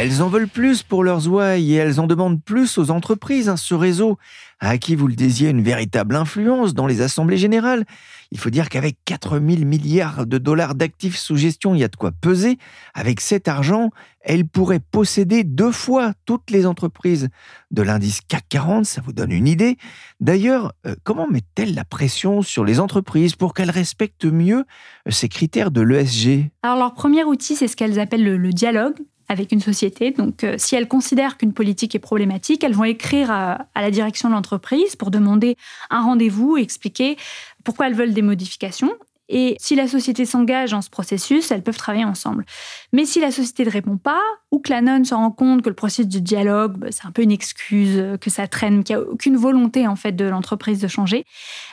Elles 0.00 0.22
en 0.22 0.28
veulent 0.28 0.46
plus 0.46 0.84
pour 0.84 1.02
leurs 1.02 1.26
ouailles 1.26 1.72
et 1.72 1.74
elles 1.74 1.98
en 1.98 2.06
demandent 2.06 2.40
plus 2.40 2.78
aux 2.78 2.92
entreprises. 2.92 3.48
hein. 3.48 3.56
Ce 3.56 3.74
réseau 3.74 4.16
à 4.60 4.78
qui 4.78 4.94
vous 4.94 5.08
le 5.08 5.16
disiez 5.16 5.50
une 5.50 5.60
véritable 5.60 6.14
influence 6.14 6.72
dans 6.72 6.86
les 6.86 7.00
assemblées 7.00 7.36
générales. 7.36 7.84
Il 8.30 8.38
faut 8.38 8.50
dire 8.50 8.68
qu'avec 8.68 8.96
4 9.06 9.40
000 9.40 9.64
milliards 9.64 10.24
de 10.24 10.38
dollars 10.38 10.76
d'actifs 10.76 11.16
sous 11.16 11.36
gestion, 11.36 11.74
il 11.74 11.80
y 11.80 11.84
a 11.84 11.88
de 11.88 11.96
quoi 11.96 12.12
peser. 12.12 12.58
Avec 12.94 13.20
cet 13.20 13.48
argent, 13.48 13.90
elles 14.20 14.46
pourraient 14.46 14.78
posséder 14.78 15.42
deux 15.42 15.72
fois 15.72 16.12
toutes 16.26 16.52
les 16.52 16.64
entreprises 16.64 17.28
de 17.72 17.82
l'indice 17.82 18.20
CAC 18.20 18.44
40, 18.50 18.86
ça 18.86 19.00
vous 19.00 19.12
donne 19.12 19.32
une 19.32 19.48
idée. 19.48 19.78
D'ailleurs, 20.20 20.74
euh, 20.86 20.94
comment 21.02 21.26
mettent-elles 21.26 21.74
la 21.74 21.84
pression 21.84 22.42
sur 22.42 22.64
les 22.64 22.78
entreprises 22.78 23.34
pour 23.34 23.52
qu'elles 23.52 23.70
respectent 23.72 24.26
mieux 24.26 24.58
euh, 24.60 25.10
ces 25.10 25.28
critères 25.28 25.72
de 25.72 25.80
l'ESG 25.80 26.52
Alors, 26.62 26.78
leur 26.78 26.94
premier 26.94 27.24
outil, 27.24 27.56
c'est 27.56 27.66
ce 27.66 27.74
qu'elles 27.74 27.98
appellent 27.98 28.24
le, 28.24 28.36
le 28.36 28.52
dialogue 28.52 28.94
avec 29.28 29.52
une 29.52 29.60
société. 29.60 30.10
Donc, 30.10 30.44
euh, 30.44 30.54
si 30.58 30.74
elles 30.74 30.88
considèrent 30.88 31.36
qu'une 31.36 31.52
politique 31.52 31.94
est 31.94 32.00
problématique, 32.00 32.64
elles 32.64 32.74
vont 32.74 32.84
écrire 32.84 33.30
à, 33.30 33.66
à 33.74 33.82
la 33.82 33.90
direction 33.90 34.28
de 34.28 34.34
l'entreprise 34.34 34.96
pour 34.96 35.10
demander 35.10 35.56
un 35.90 36.02
rendez-vous 36.02 36.56
et 36.56 36.62
expliquer 36.62 37.16
pourquoi 37.64 37.88
elles 37.88 37.94
veulent 37.94 38.14
des 38.14 38.22
modifications. 38.22 38.92
Et 39.28 39.56
si 39.60 39.74
la 39.74 39.88
société 39.88 40.24
s'engage 40.24 40.70
dans 40.70 40.82
ce 40.82 40.90
processus, 40.90 41.50
elles 41.50 41.62
peuvent 41.62 41.76
travailler 41.76 42.04
ensemble. 42.04 42.44
Mais 42.92 43.04
si 43.04 43.20
la 43.20 43.30
société 43.30 43.64
ne 43.64 43.70
répond 43.70 43.96
pas, 43.96 44.22
ou 44.50 44.60
que 44.60 44.70
la 44.70 44.80
nonne 44.80 45.04
se 45.04 45.14
rend 45.14 45.30
compte 45.30 45.62
que 45.62 45.68
le 45.68 45.74
processus 45.74 46.08
de 46.08 46.18
dialogue, 46.18 46.78
bah, 46.78 46.86
c'est 46.90 47.06
un 47.06 47.10
peu 47.10 47.22
une 47.22 47.30
excuse, 47.30 47.98
euh, 47.98 48.16
que 48.16 48.30
ça 48.30 48.46
traîne, 48.48 48.82
qu'il 48.82 48.96
n'y 48.96 49.02
a 49.02 49.04
aucune 49.04 49.36
volonté 49.36 49.86
en 49.86 49.96
fait 49.96 50.12
de 50.12 50.24
l'entreprise 50.24 50.80
de 50.80 50.88
changer, 50.88 51.24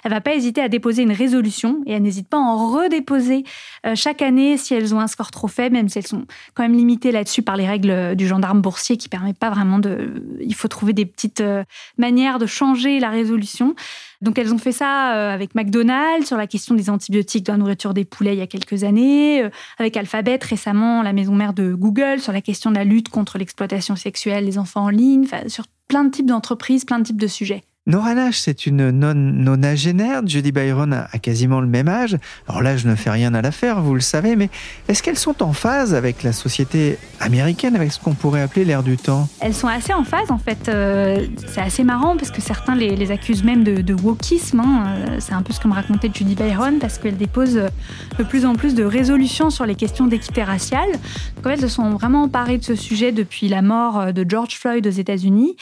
elle 0.03 0.12
va 0.12 0.19
pas 0.19 0.35
hésiter 0.35 0.62
à 0.62 0.67
déposer 0.67 1.03
une 1.03 1.13
résolution 1.13 1.81
et 1.85 1.93
elle 1.93 2.01
n'hésite 2.01 2.27
pas 2.27 2.38
à 2.38 2.41
en 2.41 2.71
redéposer 2.71 3.45
euh, 3.85 3.95
chaque 3.95 4.21
année 4.21 4.57
si 4.57 4.74
elles 4.74 4.93
ont 4.93 5.00
un 5.00 5.07
score 5.07 5.31
trop 5.31 5.47
faible, 5.47 5.75
même 5.75 5.88
si 5.88 6.00
elles 6.00 6.07
sont 6.07 6.25
quand 6.53 6.63
même 6.63 6.75
limitées 6.75 7.13
là-dessus 7.13 7.41
par 7.41 7.55
les 7.55 7.67
règles 7.67 7.91
euh, 7.91 8.15
du 8.15 8.27
gendarme 8.27 8.62
boursier 8.62 8.97
qui 8.97 9.07
permet 9.07 9.33
pas 9.33 9.50
vraiment 9.50 9.79
de. 9.79 10.24
Il 10.41 10.55
faut 10.55 10.67
trouver 10.67 10.93
des 10.93 11.05
petites 11.05 11.43
manières 11.97 12.39
de 12.39 12.45
changer 12.45 13.00
la 13.00 13.09
résolution. 13.09 13.75
Donc 14.25 14.39
elles 14.39 14.51
ont 14.55 14.58
fait 14.58 14.72
ça 14.72 15.13
euh, 15.13 15.32
avec 15.32 15.53
McDonald's 15.53 16.25
sur 16.25 16.36
la 16.36 16.48
question 16.48 16.74
des 16.74 16.89
antibiotiques 16.89 17.46
dans 17.46 17.53
la 17.53 17.60
nourriture 17.60 17.94
des 17.94 18.05
poulets 18.05 18.34
il 18.34 18.39
y 18.39 18.41
a 18.41 18.48
quelques 18.48 18.84
années, 18.84 19.44
euh, 19.44 19.51
avec 19.77 19.96
Alphabet 19.96 20.39
récemment, 20.41 21.03
la 21.03 21.13
maison 21.13 21.36
mère 21.36 21.53
de 21.53 21.75
Google, 21.75 22.20
sur 22.20 22.34
la 22.34 22.41
question 22.41 22.72
de 22.72 22.75
la 22.75 22.86
lutte 22.86 23.10
contre 23.10 23.38
l'exploitation 23.38 23.96
sexuelle 23.96 24.46
des 24.46 24.58
enfants 24.58 24.86
en 24.86 24.89
ligne, 24.89 25.27
sur 25.46 25.65
plein 25.88 26.03
de 26.03 26.10
types 26.10 26.25
d'entreprises, 26.25 26.86
plein 26.86 26.98
de 26.98 27.03
types 27.03 27.22
de 27.22 27.27
sujets. 27.27 27.62
Nora 27.87 28.15
Nash, 28.15 28.39
c'est 28.39 28.65
une 28.65 28.89
non 28.89 29.13
nonagénaire. 29.13 30.21
Judy 30.25 30.51
Byron 30.51 30.91
a, 30.91 31.07
quasiment 31.19 31.61
le 31.61 31.67
même 31.67 31.87
âge. 31.87 32.17
Alors 32.47 32.63
là, 32.63 32.77
je 32.77 32.87
ne 32.87 32.95
fais 32.95 33.11
rien 33.11 33.35
à 33.35 33.43
l'affaire, 33.43 33.79
vous 33.79 33.93
le 33.93 33.99
savez, 34.01 34.35
mais 34.35 34.49
est-ce 34.87 35.03
qu'elles 35.03 35.19
sont 35.19 35.43
en 35.43 35.53
phase 35.53 35.93
avec 35.93 36.23
la 36.23 36.33
société 36.33 36.97
américaine, 37.19 37.75
avec 37.75 37.91
ce 37.91 37.99
qu'on 37.99 38.15
pourrait 38.15 38.41
appeler 38.41 38.65
l'ère 38.65 38.81
du 38.81 38.97
temps? 38.97 39.29
Elles 39.39 39.53
sont 39.53 39.67
assez 39.67 39.93
en 39.93 40.03
phase 40.03 40.31
en 40.31 40.39
fait. 40.39 40.67
Euh, 40.67 41.27
c'est 41.45 41.61
assez 41.61 41.83
marrant 41.83 42.17
parce 42.17 42.31
que 42.31 42.41
certains 42.41 42.73
les, 42.75 43.11
accusent 43.11 43.43
même 43.43 43.63
de, 43.63 43.81
de 43.81 43.93
wokisme. 43.93 44.61
hein. 44.61 44.85
Euh, 44.87 45.17
C'est 45.19 45.33
un 45.33 45.43
peu 45.43 45.53
ce 45.53 45.59
que 45.59 45.67
me 45.67 45.73
racontait 45.73 46.09
Judy 46.11 46.33
Byron 46.33 46.79
parce 46.79 46.97
qu'elle 46.97 47.17
dépose 47.17 47.55
euh, 47.57 47.67
de 48.17 48.23
plus 48.23 48.47
en 48.47 48.55
plus 48.55 48.73
de 48.73 48.83
résolutions 48.83 49.51
sur 49.51 49.67
les 49.67 49.75
questions 49.75 50.07
d'équité 50.07 50.43
raciale. 50.43 50.89
En 51.37 51.43
fait, 51.43 51.51
elles 51.51 51.61
se 51.61 51.67
sont 51.67 51.91
vraiment 51.91 52.24
emparées 52.24 52.57
de 52.57 52.63
ce 52.63 52.74
sujet 52.74 53.11
depuis 53.11 53.48
la 53.48 53.61
mort 53.61 54.11
de 54.11 54.25
George 54.27 54.57
Floyd 54.57 54.87
aux 54.87 54.89
États-Unis. 54.89 55.55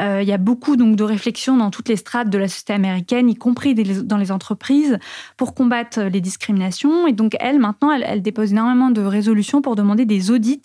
Euh, 0.00 0.22
il 0.22 0.28
y 0.28 0.32
a 0.32 0.38
beaucoup 0.38 0.76
donc 0.76 0.96
de 0.96 1.04
réflexions 1.04 1.56
dans 1.56 1.70
toutes 1.70 1.88
les 1.88 1.96
strates 1.96 2.30
de 2.30 2.38
la 2.38 2.48
société 2.48 2.72
américaine, 2.72 3.28
y 3.28 3.34
compris 3.34 3.74
dans 3.74 4.16
les 4.16 4.32
entreprises, 4.32 4.98
pour 5.36 5.54
combattre 5.54 6.00
les 6.02 6.20
discriminations. 6.20 7.06
Et 7.06 7.12
donc 7.12 7.36
elle, 7.40 7.58
maintenant, 7.58 7.92
elle, 7.92 8.22
dépose 8.22 8.52
énormément 8.52 8.90
de 8.90 9.02
résolutions 9.02 9.62
pour 9.62 9.76
demander 9.76 10.04
des 10.04 10.30
audits 10.30 10.62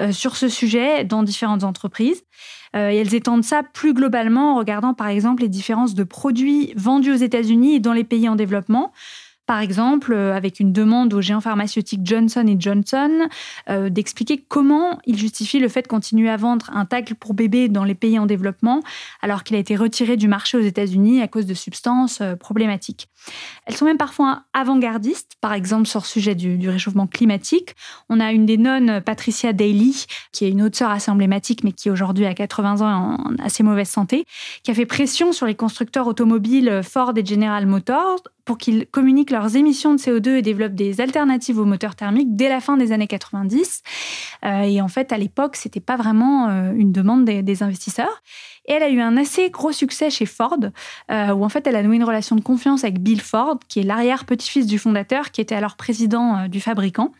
euh, 0.00 0.12
sur 0.12 0.36
ce 0.36 0.48
sujet 0.48 1.04
dans 1.04 1.22
différentes 1.22 1.64
entreprises. 1.64 2.22
Euh, 2.76 2.90
et 2.90 2.96
elles 2.96 3.14
étendent 3.14 3.44
ça 3.44 3.62
plus 3.62 3.94
globalement 3.94 4.54
en 4.54 4.58
regardant 4.58 4.92
par 4.92 5.08
exemple 5.08 5.42
les 5.42 5.48
différences 5.48 5.94
de 5.94 6.04
produits 6.04 6.72
vendus 6.76 7.12
aux 7.12 7.16
États-Unis 7.16 7.76
et 7.76 7.80
dans 7.80 7.94
les 7.94 8.04
pays 8.04 8.28
en 8.28 8.36
développement. 8.36 8.92
Par 9.48 9.60
exemple, 9.60 10.12
euh, 10.12 10.36
avec 10.36 10.60
une 10.60 10.74
demande 10.74 11.14
au 11.14 11.22
géant 11.22 11.40
pharmaceutique 11.40 12.02
Johnson 12.04 12.44
Johnson 12.58 13.28
euh, 13.70 13.88
d'expliquer 13.88 14.44
comment 14.46 14.98
il 15.06 15.16
justifie 15.16 15.58
le 15.58 15.68
fait 15.68 15.80
de 15.80 15.88
continuer 15.88 16.28
à 16.28 16.36
vendre 16.36 16.68
un 16.74 16.84
tacle 16.84 17.14
pour 17.14 17.32
bébé 17.32 17.70
dans 17.70 17.84
les 17.84 17.94
pays 17.94 18.18
en 18.18 18.26
développement 18.26 18.82
alors 19.22 19.44
qu'il 19.44 19.56
a 19.56 19.58
été 19.58 19.74
retiré 19.74 20.18
du 20.18 20.28
marché 20.28 20.58
aux 20.58 20.62
États-Unis 20.62 21.22
à 21.22 21.28
cause 21.28 21.46
de 21.46 21.54
substances 21.54 22.20
euh, 22.20 22.36
problématiques. 22.36 23.08
Elles 23.64 23.74
sont 23.74 23.86
même 23.86 23.96
parfois 23.96 24.42
avant-gardistes, 24.52 25.32
par 25.40 25.54
exemple 25.54 25.86
sur 25.86 26.00
le 26.00 26.06
sujet 26.06 26.34
du, 26.34 26.68
réchauffement 26.68 27.06
climatique. 27.06 27.74
On 28.10 28.20
a 28.20 28.32
une 28.32 28.44
des 28.44 28.58
nonnes, 28.58 29.00
Patricia 29.00 29.54
Daly, 29.54 30.04
qui 30.30 30.44
est 30.44 30.50
une 30.50 30.60
autre 30.60 30.76
sœur 30.76 30.90
assez 30.90 31.10
emblématique, 31.10 31.64
mais 31.64 31.72
qui 31.72 31.88
aujourd'hui 31.88 32.26
a 32.26 32.34
80 32.34 32.82
ans 32.82 32.90
et 32.90 33.40
en 33.40 33.42
assez 33.42 33.62
mauvaise 33.62 33.88
santé, 33.88 34.26
qui 34.62 34.70
a 34.70 34.74
fait 34.74 34.84
pression 34.84 35.32
sur 35.32 35.46
les 35.46 35.54
constructeurs 35.54 36.06
automobiles 36.06 36.82
Ford 36.82 37.14
et 37.16 37.24
General 37.24 37.64
Motors 37.66 38.20
pour 38.48 38.56
qu'ils 38.56 38.86
communiquent 38.86 39.30
leurs 39.30 39.56
émissions 39.56 39.92
de 39.92 39.98
CO2 39.98 40.36
et 40.36 40.42
développent 40.42 40.74
des 40.74 41.02
alternatives 41.02 41.58
aux 41.58 41.66
moteurs 41.66 41.94
thermiques 41.94 42.34
dès 42.34 42.48
la 42.48 42.60
fin 42.60 42.78
des 42.78 42.92
années 42.92 43.06
90. 43.06 43.82
Euh, 44.42 44.62
et 44.62 44.80
en 44.80 44.88
fait, 44.88 45.12
à 45.12 45.18
l'époque, 45.18 45.54
c'était 45.54 45.80
pas 45.80 45.96
vraiment 45.96 46.48
euh, 46.48 46.72
une 46.74 46.90
demande 46.90 47.26
des, 47.26 47.62
investisseurs. 47.62 48.22
Et 48.64 48.72
elle 48.72 48.82
a 48.82 48.88
eu 48.88 49.02
un 49.02 49.18
assez 49.18 49.50
gros 49.50 49.72
succès 49.72 50.08
chez 50.08 50.24
Ford, 50.24 50.56
euh, 51.10 51.34
où 51.34 51.44
en 51.44 51.50
fait, 51.50 51.66
elle 51.66 51.76
a 51.76 51.82
noué 51.82 51.96
une 51.96 52.04
relation 52.04 52.36
de 52.36 52.40
confiance 52.40 52.84
avec 52.84 53.02
Bill 53.02 53.20
Ford, 53.20 53.58
qui 53.68 53.80
est 53.80 53.82
l'arrière-petit-fils 53.82 54.66
du 54.66 54.78
fondateur, 54.78 55.30
qui 55.30 55.42
était 55.42 55.54
alors 55.54 55.76
président 55.76 56.48
du 56.48 56.62
fabricant. 56.62 57.12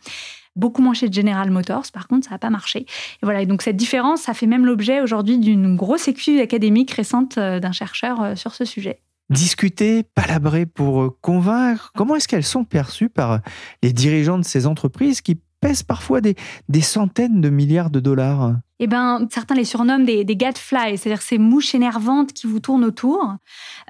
Beaucoup 0.55 0.81
moins 0.81 0.95
chez 0.95 1.11
General 1.11 1.51
Motors, 1.51 1.91
par 1.93 2.07
contre, 2.07 2.25
ça 2.25 2.31
n'a 2.31 2.39
pas 2.39 2.49
marché. 2.49 2.79
Et 2.79 2.87
voilà, 3.21 3.43
et 3.43 3.45
donc 3.45 3.61
cette 3.61 3.77
différence, 3.77 4.21
ça 4.21 4.33
fait 4.33 4.47
même 4.47 4.65
l'objet 4.65 4.99
aujourd'hui 5.01 5.37
d'une 5.37 5.75
grosse 5.75 6.07
étude 6.07 6.39
académique 6.39 6.89
récente 6.89 7.37
d'un 7.37 7.71
chercheur 7.71 8.35
sur 8.35 8.55
ce 8.55 8.65
sujet. 8.65 8.99
Discuter, 9.29 10.03
palabrer 10.03 10.65
pour 10.65 11.01
euh, 11.01 11.17
convaincre, 11.21 11.91
comment 11.95 12.15
est-ce 12.15 12.27
qu'elles 12.27 12.43
sont 12.43 12.63
perçues 12.63 13.09
par 13.09 13.31
euh, 13.31 13.37
les 13.83 13.93
dirigeants 13.93 14.39
de 14.39 14.43
ces 14.43 14.65
entreprises 14.65 15.21
qui 15.21 15.39
pèsent 15.61 15.83
parfois 15.83 16.19
des, 16.19 16.35
des 16.67 16.81
centaines 16.81 17.39
de 17.39 17.49
milliards 17.49 17.91
de 17.91 17.99
dollars? 17.99 18.55
Eh 18.81 18.87
ben, 18.87 19.27
certains 19.29 19.55
les 19.55 19.65
surnomment 19.65 20.05
des, 20.05 20.23
gadflies, 20.25 20.97
c'est-à-dire 20.97 21.21
ces 21.21 21.37
mouches 21.37 21.75
énervantes 21.75 22.31
qui 22.31 22.47
vous 22.47 22.61
tournent 22.61 22.85
autour. 22.85 23.35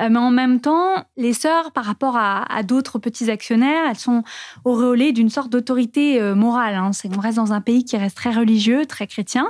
Euh, 0.02 0.10
mais 0.10 0.18
en 0.18 0.32
même 0.32 0.60
temps, 0.62 1.06
les 1.16 1.34
sœurs, 1.34 1.72
par 1.72 1.86
rapport 1.86 2.18
à, 2.18 2.64
d'autres 2.64 2.98
petits 2.98 3.30
actionnaires, 3.30 3.84
elles 3.88 4.00
sont 4.00 4.24
auréolées 4.66 5.12
d'une 5.12 5.30
sorte 5.30 5.52
d'autorité 5.52 6.20
euh, 6.20 6.34
morale. 6.34 6.74
hein. 6.74 6.92
Qu'on 7.04 7.20
reste 7.20 7.38
dans 7.38 7.54
un 7.54 7.62
pays 7.62 7.86
qui 7.86 7.98
reste 7.98 8.18
très 8.18 8.32
religieux, 8.32 8.86
très 8.86 9.06
chrétien. 9.06 9.50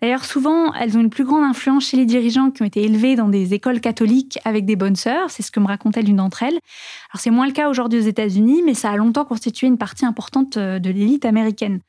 D'ailleurs, 0.00 0.24
souvent, 0.24 0.72
elles 0.74 0.96
ont 0.96 1.00
une 1.00 1.10
plus 1.10 1.24
grande 1.24 1.44
influence 1.44 1.86
chez 1.86 1.96
les 1.98 2.06
dirigeants 2.06 2.50
qui 2.50 2.62
ont 2.62 2.66
été 2.66 2.82
élevés 2.82 3.16
dans 3.16 3.28
des 3.28 3.52
écoles 3.52 3.80
catholiques 3.80 4.38
avec 4.44 4.64
des 4.64 4.76
bonnes 4.76 4.96
sœurs. 4.96 5.30
C'est 5.30 5.42
ce 5.42 5.50
que 5.50 5.60
me 5.60 5.66
racontait 5.66 6.02
l'une 6.02 6.16
d'entre 6.16 6.42
elles. 6.42 6.58
Alors, 7.12 7.20
c'est 7.20 7.30
moins 7.30 7.46
le 7.46 7.52
cas 7.52 7.68
aujourd'hui 7.68 7.98
aux 7.98 8.08
États-Unis, 8.08 8.62
mais 8.64 8.74
ça 8.74 8.90
a 8.90 8.96
longtemps 8.96 9.24
constitué 9.24 9.66
une 9.66 9.78
partie 9.78 10.06
importante 10.06 10.56
euh, 10.56 10.78
de 10.78 10.90
l'élite 10.90 11.24
américaine. 11.26 11.80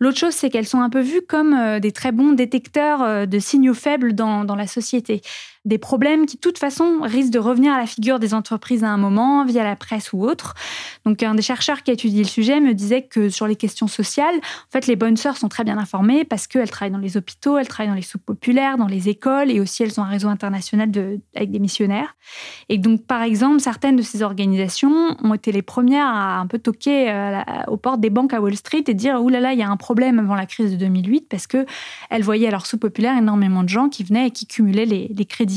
L'autre 0.00 0.18
chose, 0.18 0.34
c'est 0.34 0.48
qu'elles 0.48 0.66
sont 0.66 0.80
un 0.80 0.90
peu 0.90 1.00
vues 1.00 1.22
comme 1.28 1.54
euh, 1.54 1.80
des 1.80 1.92
très 1.92 2.12
bons 2.12 2.32
détecteurs 2.32 3.02
euh, 3.02 3.26
de 3.26 3.38
signaux 3.38 3.74
faibles 3.74 4.14
dans, 4.14 4.44
dans 4.44 4.54
la 4.54 4.66
société 4.66 5.22
des 5.64 5.78
problèmes 5.78 6.26
qui, 6.26 6.36
de 6.36 6.40
toute 6.40 6.58
façon, 6.58 7.00
risquent 7.02 7.32
de 7.32 7.38
revenir 7.38 7.72
à 7.72 7.78
la 7.78 7.86
figure 7.86 8.18
des 8.18 8.34
entreprises 8.34 8.84
à 8.84 8.88
un 8.88 8.96
moment, 8.96 9.44
via 9.44 9.64
la 9.64 9.76
presse 9.76 10.12
ou 10.12 10.24
autre. 10.24 10.54
Donc, 11.04 11.22
un 11.22 11.34
des 11.34 11.42
chercheurs 11.42 11.82
qui 11.82 11.90
a 11.90 11.94
étudié 11.94 12.22
le 12.22 12.28
sujet 12.28 12.60
me 12.60 12.74
disait 12.74 13.02
que 13.02 13.28
sur 13.28 13.46
les 13.46 13.56
questions 13.56 13.88
sociales, 13.88 14.34
en 14.36 14.70
fait, 14.70 14.86
les 14.86 14.96
bonnes 14.96 15.16
sœurs 15.16 15.36
sont 15.36 15.48
très 15.48 15.64
bien 15.64 15.78
informées 15.78 16.24
parce 16.24 16.46
qu'elles 16.46 16.70
travaillent 16.70 16.92
dans 16.92 16.98
les 16.98 17.16
hôpitaux, 17.16 17.58
elles 17.58 17.68
travaillent 17.68 17.90
dans 17.90 17.96
les 17.96 18.02
soupes 18.02 18.24
populaires, 18.24 18.76
dans 18.76 18.86
les 18.86 19.08
écoles 19.08 19.50
et 19.50 19.60
aussi 19.60 19.82
elles 19.82 19.98
ont 20.00 20.04
un 20.04 20.08
réseau 20.08 20.28
international 20.28 20.90
avec 21.34 21.50
des 21.50 21.58
missionnaires. 21.58 22.16
Et 22.68 22.78
donc, 22.78 23.04
par 23.04 23.22
exemple, 23.22 23.60
certaines 23.60 23.96
de 23.96 24.02
ces 24.02 24.22
organisations 24.22 25.16
ont 25.22 25.34
été 25.34 25.52
les 25.52 25.62
premières 25.62 26.06
à 26.06 26.38
un 26.38 26.46
peu 26.46 26.58
toquer 26.58 27.10
euh, 27.10 27.40
aux 27.68 27.76
portes 27.76 28.00
des 28.00 28.10
banques 28.10 28.32
à 28.32 28.40
Wall 28.40 28.56
Street 28.56 28.84
et 28.86 28.94
dire 28.94 29.20
Ouh 29.22 29.28
là 29.28 29.40
là, 29.40 29.52
il 29.52 29.58
y 29.58 29.62
a 29.62 29.68
un 29.68 29.76
problème 29.76 30.18
avant 30.18 30.34
la 30.34 30.46
crise 30.46 30.72
de 30.72 30.76
2008 30.76 31.28
parce 31.28 31.46
qu'elles 31.46 31.66
voyaient 32.22 32.48
à 32.48 32.50
leur 32.50 32.66
sous 32.66 32.78
populaire 32.78 33.16
énormément 33.16 33.62
de 33.62 33.68
gens 33.68 33.88
qui 33.88 34.04
venaient 34.04 34.28
et 34.28 34.30
qui 34.30 34.46
cumulaient 34.46 34.86
les 34.86 35.24
crédits 35.24 35.47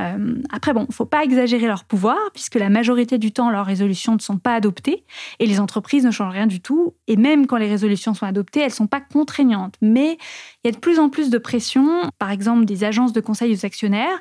euh, 0.00 0.34
après, 0.50 0.72
bon, 0.72 0.86
faut 0.90 1.06
pas 1.06 1.24
exagérer 1.24 1.66
leur 1.66 1.84
pouvoir, 1.84 2.16
puisque 2.32 2.56
la 2.56 2.68
majorité 2.68 3.18
du 3.18 3.32
temps, 3.32 3.50
leurs 3.50 3.66
résolutions 3.66 4.14
ne 4.14 4.20
sont 4.20 4.38
pas 4.38 4.54
adoptées, 4.54 5.04
et 5.38 5.46
les 5.46 5.60
entreprises 5.60 6.04
ne 6.04 6.10
changent 6.10 6.32
rien 6.32 6.46
du 6.46 6.60
tout. 6.60 6.94
Et 7.06 7.16
même 7.16 7.46
quand 7.46 7.56
les 7.56 7.68
résolutions 7.68 8.14
sont 8.14 8.26
adoptées, 8.26 8.60
elles 8.60 8.72
sont 8.72 8.86
pas 8.86 9.00
contraignantes. 9.00 9.74
Mais 9.80 10.18
il 10.62 10.68
y 10.68 10.68
a 10.68 10.72
de 10.72 10.78
plus 10.78 10.98
en 10.98 11.08
plus 11.08 11.30
de 11.30 11.38
pression, 11.38 12.10
par 12.18 12.30
exemple 12.30 12.64
des 12.64 12.84
agences 12.84 13.12
de 13.12 13.20
conseil 13.20 13.52
aux 13.52 13.66
actionnaires, 13.66 14.20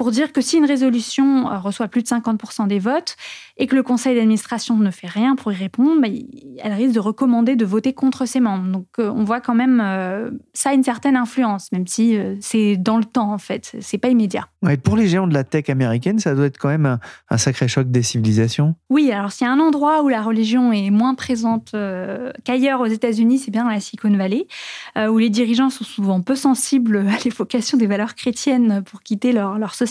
pour 0.00 0.12
dire 0.12 0.32
que 0.32 0.40
si 0.40 0.56
une 0.56 0.64
résolution 0.64 1.52
euh, 1.52 1.58
reçoit 1.58 1.86
plus 1.86 2.00
de 2.00 2.08
50% 2.08 2.66
des 2.66 2.78
votes 2.78 3.16
et 3.58 3.66
que 3.66 3.76
le 3.76 3.82
conseil 3.82 4.14
d'administration 4.14 4.78
ne 4.78 4.90
fait 4.90 5.06
rien 5.06 5.36
pour 5.36 5.52
y 5.52 5.54
répondre, 5.54 6.00
bah, 6.00 6.08
elle 6.56 6.72
risque 6.72 6.94
de 6.94 7.00
recommander 7.00 7.54
de 7.54 7.66
voter 7.66 7.92
contre 7.92 8.24
ses 8.24 8.40
membres. 8.40 8.72
Donc 8.72 8.86
euh, 8.98 9.10
on 9.14 9.24
voit 9.24 9.42
quand 9.42 9.54
même 9.54 9.78
euh, 9.84 10.30
ça 10.54 10.70
a 10.70 10.72
une 10.72 10.84
certaine 10.84 11.16
influence, 11.16 11.70
même 11.70 11.86
si 11.86 12.16
c'est 12.40 12.78
dans 12.78 12.96
le 12.96 13.04
temps 13.04 13.30
en 13.30 13.36
fait, 13.36 13.76
c'est 13.80 13.98
pas 13.98 14.08
immédiat. 14.08 14.48
Ouais, 14.62 14.78
pour 14.78 14.96
les 14.96 15.06
géants 15.06 15.26
de 15.26 15.34
la 15.34 15.44
tech 15.44 15.68
américaine, 15.68 16.18
ça 16.18 16.34
doit 16.34 16.46
être 16.46 16.56
quand 16.56 16.68
même 16.70 16.98
un, 17.28 17.36
sacré 17.36 17.68
choc 17.68 17.90
des 17.90 18.02
civilisations. 18.02 18.76
Oui, 18.88 19.12
alors 19.12 19.32
s'il 19.32 19.46
y 19.46 19.50
a 19.50 19.52
un 19.52 19.60
endroit 19.60 20.02
où 20.02 20.08
la 20.08 20.22
religion 20.22 20.72
est 20.72 20.88
moins 20.88 21.14
présente 21.14 21.74
qu'ailleurs 22.44 22.80
aux 22.80 22.86
États-Unis, 22.86 23.38
c'est 23.38 23.50
bien 23.50 23.64
dans 23.64 23.70
la 23.70 23.80
Silicon 23.80 24.16
Valley, 24.16 24.46
où 24.96 25.18
les 25.18 25.28
dirigeants 25.28 25.68
sont 25.68 25.84
souvent 25.84 26.22
peu 26.22 26.36
sensibles 26.36 26.96
à 27.08 27.22
l'évocation 27.22 27.76
des 27.76 27.86
valeurs 27.86 28.14
chrétiennes 28.14 28.82
pour 28.82 29.02
quitter 29.02 29.32
leur, 29.32 29.58
leur 29.58 29.74
société. 29.74 29.89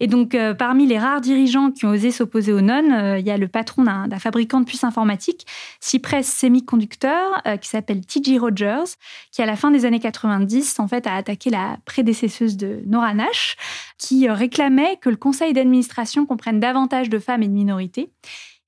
Et 0.00 0.06
donc, 0.06 0.34
euh, 0.34 0.54
parmi 0.54 0.86
les 0.86 0.98
rares 0.98 1.20
dirigeants 1.20 1.70
qui 1.70 1.86
ont 1.86 1.90
osé 1.90 2.10
s'opposer 2.10 2.52
aux 2.52 2.60
nonnes, 2.60 2.92
euh, 2.92 3.18
il 3.18 3.26
y 3.26 3.30
a 3.30 3.36
le 3.36 3.48
patron 3.48 3.84
d'un 3.84 4.18
fabricant 4.18 4.60
de 4.60 4.64
puces 4.64 4.84
informatiques, 4.84 5.46
Cypress 5.80 6.26
Semiconductor, 6.26 7.40
euh, 7.46 7.56
qui 7.56 7.68
s'appelle 7.68 8.04
T.J. 8.04 8.38
Rogers, 8.38 8.96
qui 9.30 9.42
à 9.42 9.46
la 9.46 9.56
fin 9.56 9.70
des 9.70 9.84
années 9.84 10.00
90, 10.00 10.80
en 10.80 10.88
fait, 10.88 11.06
a 11.06 11.14
attaqué 11.14 11.50
la 11.50 11.76
prédécesseuse 11.84 12.56
de 12.56 12.80
Nora 12.86 13.14
Nash, 13.14 13.56
qui 13.98 14.28
réclamait 14.28 14.98
que 15.00 15.08
le 15.08 15.16
conseil 15.16 15.52
d'administration 15.52 16.26
comprenne 16.26 16.60
davantage 16.60 17.08
de 17.08 17.18
femmes 17.18 17.42
et 17.42 17.48
de 17.48 17.52
minorités. 17.52 18.10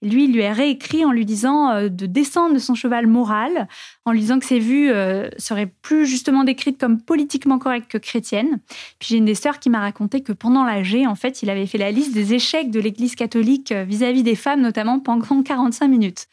Lui, 0.03 0.25
il 0.25 0.35
lui 0.35 0.45
a 0.45 0.53
réécrit 0.53 1.05
en 1.05 1.13
lui 1.13 1.25
disant 1.25 1.89
de 1.89 2.07
descendre 2.07 2.55
de 2.55 2.59
son 2.59 2.75
cheval 2.75 3.07
moral, 3.07 3.69
en 4.07 4.13
lui 4.13 4.21
disant 4.21 4.39
que 4.39 4.45
ses 4.45 4.59
vues 4.59 4.91
euh, 4.91 5.29
seraient 5.39 5.71
plus 5.83 6.07
justement 6.07 6.45
décrites 6.45 6.79
comme 6.79 7.01
politiquement 7.01 7.59
correctes 7.59 7.91
que 7.91 7.99
chrétiennes. 7.99 8.61
Puis 8.99 9.09
j'ai 9.11 9.17
une 9.17 9.25
des 9.25 9.35
sœurs 9.35 9.59
qui 9.59 9.71
m'a 9.71 9.81
raconté 9.81 10.21
que 10.21 10.33
pendant 10.33 10.65
l'AG, 10.65 11.07
en 11.07 11.15
fait, 11.15 11.43
il 11.43 11.49
avait 11.49 11.67
fait 11.67 11.79
la 11.79 11.91
liste 11.91 12.13
des 12.13 12.35
échecs 12.35 12.71
de 12.71 12.81
l'Église 12.81 13.15
catholique 13.15 13.73
euh, 13.73 13.85
vis-à-vis 13.85 14.23
des 14.23 14.35
femmes, 14.35 14.61
notamment 14.61 15.01
pendant 15.01 15.43
45 15.43 15.89
minutes. 15.89 16.27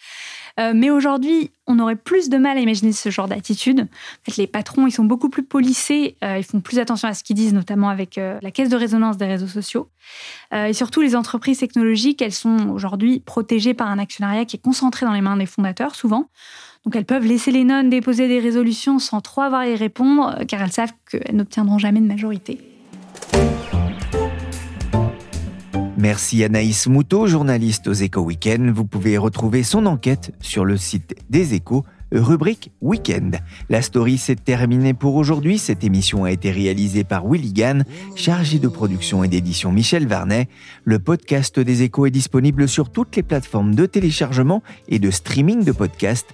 Euh, 0.60 0.74
mais 0.76 0.90
aujourd'hui, 0.90 1.52
on 1.66 1.80
aurait 1.80 1.96
plus 1.96 2.28
de 2.28 2.38
mal 2.38 2.58
à 2.58 2.60
imaginer 2.60 2.92
ce 2.92 3.10
genre 3.10 3.30
d'attitude. 3.30 3.80
En 3.80 4.32
fait, 4.32 4.36
les 4.36 4.48
patrons, 4.48 4.86
ils 4.86 4.92
sont 4.92 5.06
beaucoup 5.06 5.30
plus 5.30 5.44
polissés, 5.44 6.18
ils 6.22 6.44
font 6.44 6.60
plus 6.60 6.78
attention 6.78 7.08
à 7.08 7.14
ce 7.14 7.24
qu'ils 7.24 7.38
disent, 7.38 7.54
notamment 7.54 7.88
avec 7.88 8.18
la 8.18 8.52
caisse 8.52 8.68
de 8.68 8.76
résonance 8.76 9.16
des 9.16 9.28
réseaux 9.28 9.48
sociaux. 9.48 9.88
et 10.54 10.74
surtout, 10.74 11.00
les 11.00 11.16
entreprises 11.16 11.60
technologiques, 11.60 12.22
elles 12.22 12.34
sont 12.34 12.68
aujourd'hui 12.70 13.22
protégées 13.22 13.74
par 13.74 13.88
un 13.88 13.98
actionnariat 13.98 14.44
qui 14.44 14.58
est 14.58 14.62
concentré 14.62 15.06
dans 15.06 15.14
les 15.14 15.22
mains 15.22 15.38
des 15.38 15.46
fondateurs, 15.46 15.96
souvent. 15.96 16.28
Donc 16.86 16.96
elles 16.96 17.06
peuvent 17.06 17.26
laisser 17.26 17.52
les 17.52 17.64
nonnes 17.64 17.90
déposer 17.90 18.28
des 18.28 18.40
résolutions 18.40 18.98
sans 18.98 19.22
trop 19.22 19.42
avoir 19.42 19.62
à 19.62 19.68
y 19.68 19.76
répondre, 19.76 20.40
car 20.48 20.62
elles 20.62 20.72
savent 20.72 20.94
qu'elles 21.10 21.36
n'obtiendront 21.36 21.78
jamais 21.78 22.02
de 22.02 22.08
majorité. 22.08 22.60
Merci 25.98 26.44
Anaïs 26.44 26.88
Moutot, 26.88 27.28
journaliste 27.28 27.88
aux 27.88 27.94
Échos 27.94 28.24
Week-end. 28.24 28.72
Vous 28.74 28.86
pouvez 28.86 29.20
retrouver 29.20 29.62
son 29.62 29.86
enquête 29.86 30.34
sur 30.42 30.66
le 30.66 30.76
site 30.76 31.14
des 31.30 31.54
Échos, 31.54 31.86
rubrique 32.12 32.72
Week-end. 32.82 33.30
La 33.70 33.84
story 33.84 34.18
s'est 34.18 34.36
terminée 34.36 34.96
pour 34.96 35.14
aujourd'hui. 35.14 35.60
Cette 35.60 35.84
émission 35.84 36.24
a 36.24 36.32
été 36.32 36.50
réalisée 36.50 37.04
par 37.04 37.28
Willy 37.28 37.54
Gann, 37.54 37.86
chargé 38.16 38.58
de 38.58 38.68
production 38.68 39.24
et 39.24 39.28
d'édition 39.28 39.72
Michel 39.72 40.08
Varnet. 40.08 40.50
Le 40.84 40.98
podcast 40.98 41.60
des 41.60 41.84
Échos 41.84 42.08
est 42.08 42.12
disponible 42.12 42.68
sur 42.68 42.92
toutes 42.92 43.16
les 43.16 43.24
plateformes 43.24 43.76
de 43.76 43.86
téléchargement 43.86 44.64
et 44.88 44.98
de 44.98 45.12
streaming 45.12 45.64
de 45.64 45.72
podcasts. 45.72 46.34